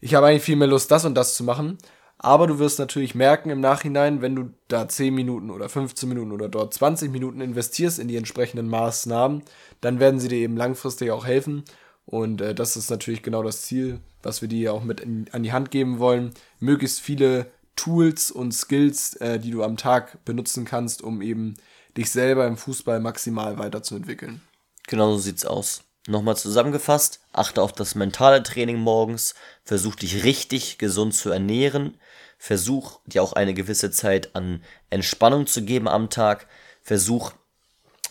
ich 0.00 0.14
habe 0.14 0.26
eigentlich 0.26 0.42
viel 0.42 0.56
mehr 0.56 0.68
Lust, 0.68 0.90
das 0.90 1.04
und 1.04 1.14
das 1.14 1.34
zu 1.34 1.44
machen. 1.44 1.76
Aber 2.16 2.46
du 2.46 2.58
wirst 2.58 2.78
natürlich 2.78 3.14
merken 3.14 3.50
im 3.50 3.60
Nachhinein, 3.60 4.22
wenn 4.22 4.34
du 4.34 4.50
da 4.66 4.88
10 4.88 5.14
Minuten 5.14 5.50
oder 5.50 5.68
15 5.68 6.08
Minuten 6.08 6.32
oder 6.32 6.48
dort 6.48 6.74
20 6.74 7.12
Minuten 7.12 7.40
investierst 7.40 7.98
in 7.98 8.08
die 8.08 8.16
entsprechenden 8.16 8.68
Maßnahmen, 8.68 9.42
dann 9.80 10.00
werden 10.00 10.18
sie 10.18 10.28
dir 10.28 10.38
eben 10.38 10.56
langfristig 10.56 11.10
auch 11.12 11.26
helfen. 11.26 11.62
Und 12.06 12.40
äh, 12.40 12.54
das 12.54 12.76
ist 12.76 12.90
natürlich 12.90 13.22
genau 13.22 13.42
das 13.42 13.62
Ziel, 13.62 14.00
was 14.22 14.40
wir 14.40 14.48
dir 14.48 14.72
auch 14.72 14.82
mit 14.82 15.00
in, 15.00 15.26
an 15.30 15.42
die 15.42 15.52
Hand 15.52 15.70
geben 15.70 15.98
wollen. 15.98 16.32
Möglichst 16.58 17.00
viele 17.00 17.46
Tools 17.76 18.30
und 18.32 18.52
Skills, 18.52 19.14
äh, 19.16 19.38
die 19.38 19.50
du 19.50 19.62
am 19.62 19.76
Tag 19.76 20.24
benutzen 20.24 20.64
kannst, 20.64 21.02
um 21.02 21.22
eben 21.22 21.54
dich 21.98 22.10
selber 22.10 22.46
im 22.46 22.56
Fußball 22.56 23.00
maximal 23.00 23.58
weiterzuentwickeln. 23.58 24.40
Genau 24.86 25.12
so 25.12 25.18
sieht's 25.18 25.44
aus. 25.44 25.82
Nochmal 26.06 26.36
zusammengefasst, 26.36 27.20
achte 27.32 27.60
auf 27.60 27.72
das 27.72 27.94
mentale 27.94 28.42
Training 28.42 28.78
morgens, 28.78 29.34
versuch 29.64 29.96
dich 29.96 30.24
richtig 30.24 30.78
gesund 30.78 31.14
zu 31.14 31.28
ernähren, 31.28 31.98
versuch 32.38 33.00
dir 33.04 33.22
auch 33.22 33.34
eine 33.34 33.52
gewisse 33.52 33.90
Zeit 33.90 34.34
an 34.34 34.62
Entspannung 34.88 35.46
zu 35.46 35.62
geben 35.64 35.88
am 35.88 36.08
Tag, 36.08 36.46
versuch, 36.82 37.32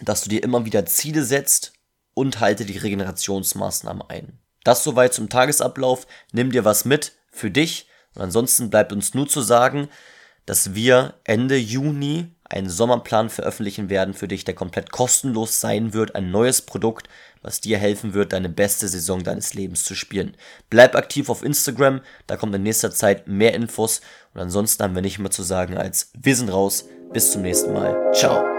dass 0.01 0.21
du 0.21 0.29
dir 0.29 0.43
immer 0.43 0.65
wieder 0.65 0.85
Ziele 0.85 1.23
setzt 1.23 1.73
und 2.13 2.39
halte 2.39 2.65
die 2.65 2.77
Regenerationsmaßnahmen 2.77 4.03
ein. 4.09 4.37
Das 4.63 4.83
soweit 4.83 5.13
zum 5.13 5.29
Tagesablauf, 5.29 6.05
nimm 6.31 6.51
dir 6.51 6.65
was 6.65 6.85
mit 6.85 7.13
für 7.31 7.49
dich 7.49 7.87
und 8.13 8.21
ansonsten 8.21 8.69
bleibt 8.69 8.91
uns 8.91 9.13
nur 9.13 9.27
zu 9.27 9.41
sagen, 9.41 9.87
dass 10.45 10.75
wir 10.75 11.15
Ende 11.23 11.57
Juni 11.57 12.35
einen 12.49 12.69
Sommerplan 12.69 13.29
veröffentlichen 13.29 13.89
werden 13.89 14.13
für 14.13 14.27
dich, 14.27 14.43
der 14.43 14.55
komplett 14.55 14.91
kostenlos 14.91 15.59
sein 15.59 15.93
wird, 15.93 16.15
ein 16.15 16.31
neues 16.31 16.61
Produkt, 16.61 17.07
was 17.41 17.61
dir 17.61 17.77
helfen 17.77 18.13
wird, 18.13 18.33
deine 18.33 18.49
beste 18.49 18.87
Saison 18.87 19.23
deines 19.23 19.53
Lebens 19.53 19.83
zu 19.83 19.95
spielen. 19.95 20.35
Bleib 20.69 20.95
aktiv 20.95 21.29
auf 21.29 21.43
Instagram, 21.43 22.01
da 22.25 22.37
kommt 22.37 22.55
in 22.55 22.63
nächster 22.63 22.91
Zeit 22.91 23.27
mehr 23.27 23.53
Infos 23.53 24.01
und 24.33 24.41
ansonsten 24.41 24.83
haben 24.83 24.95
wir 24.95 25.01
nicht 25.01 25.19
mehr 25.19 25.31
zu 25.31 25.43
sagen 25.43 25.77
als 25.77 26.11
wir 26.17 26.35
sind 26.35 26.49
raus, 26.49 26.85
bis 27.13 27.31
zum 27.31 27.41
nächsten 27.41 27.73
Mal. 27.73 28.11
Ciao. 28.13 28.56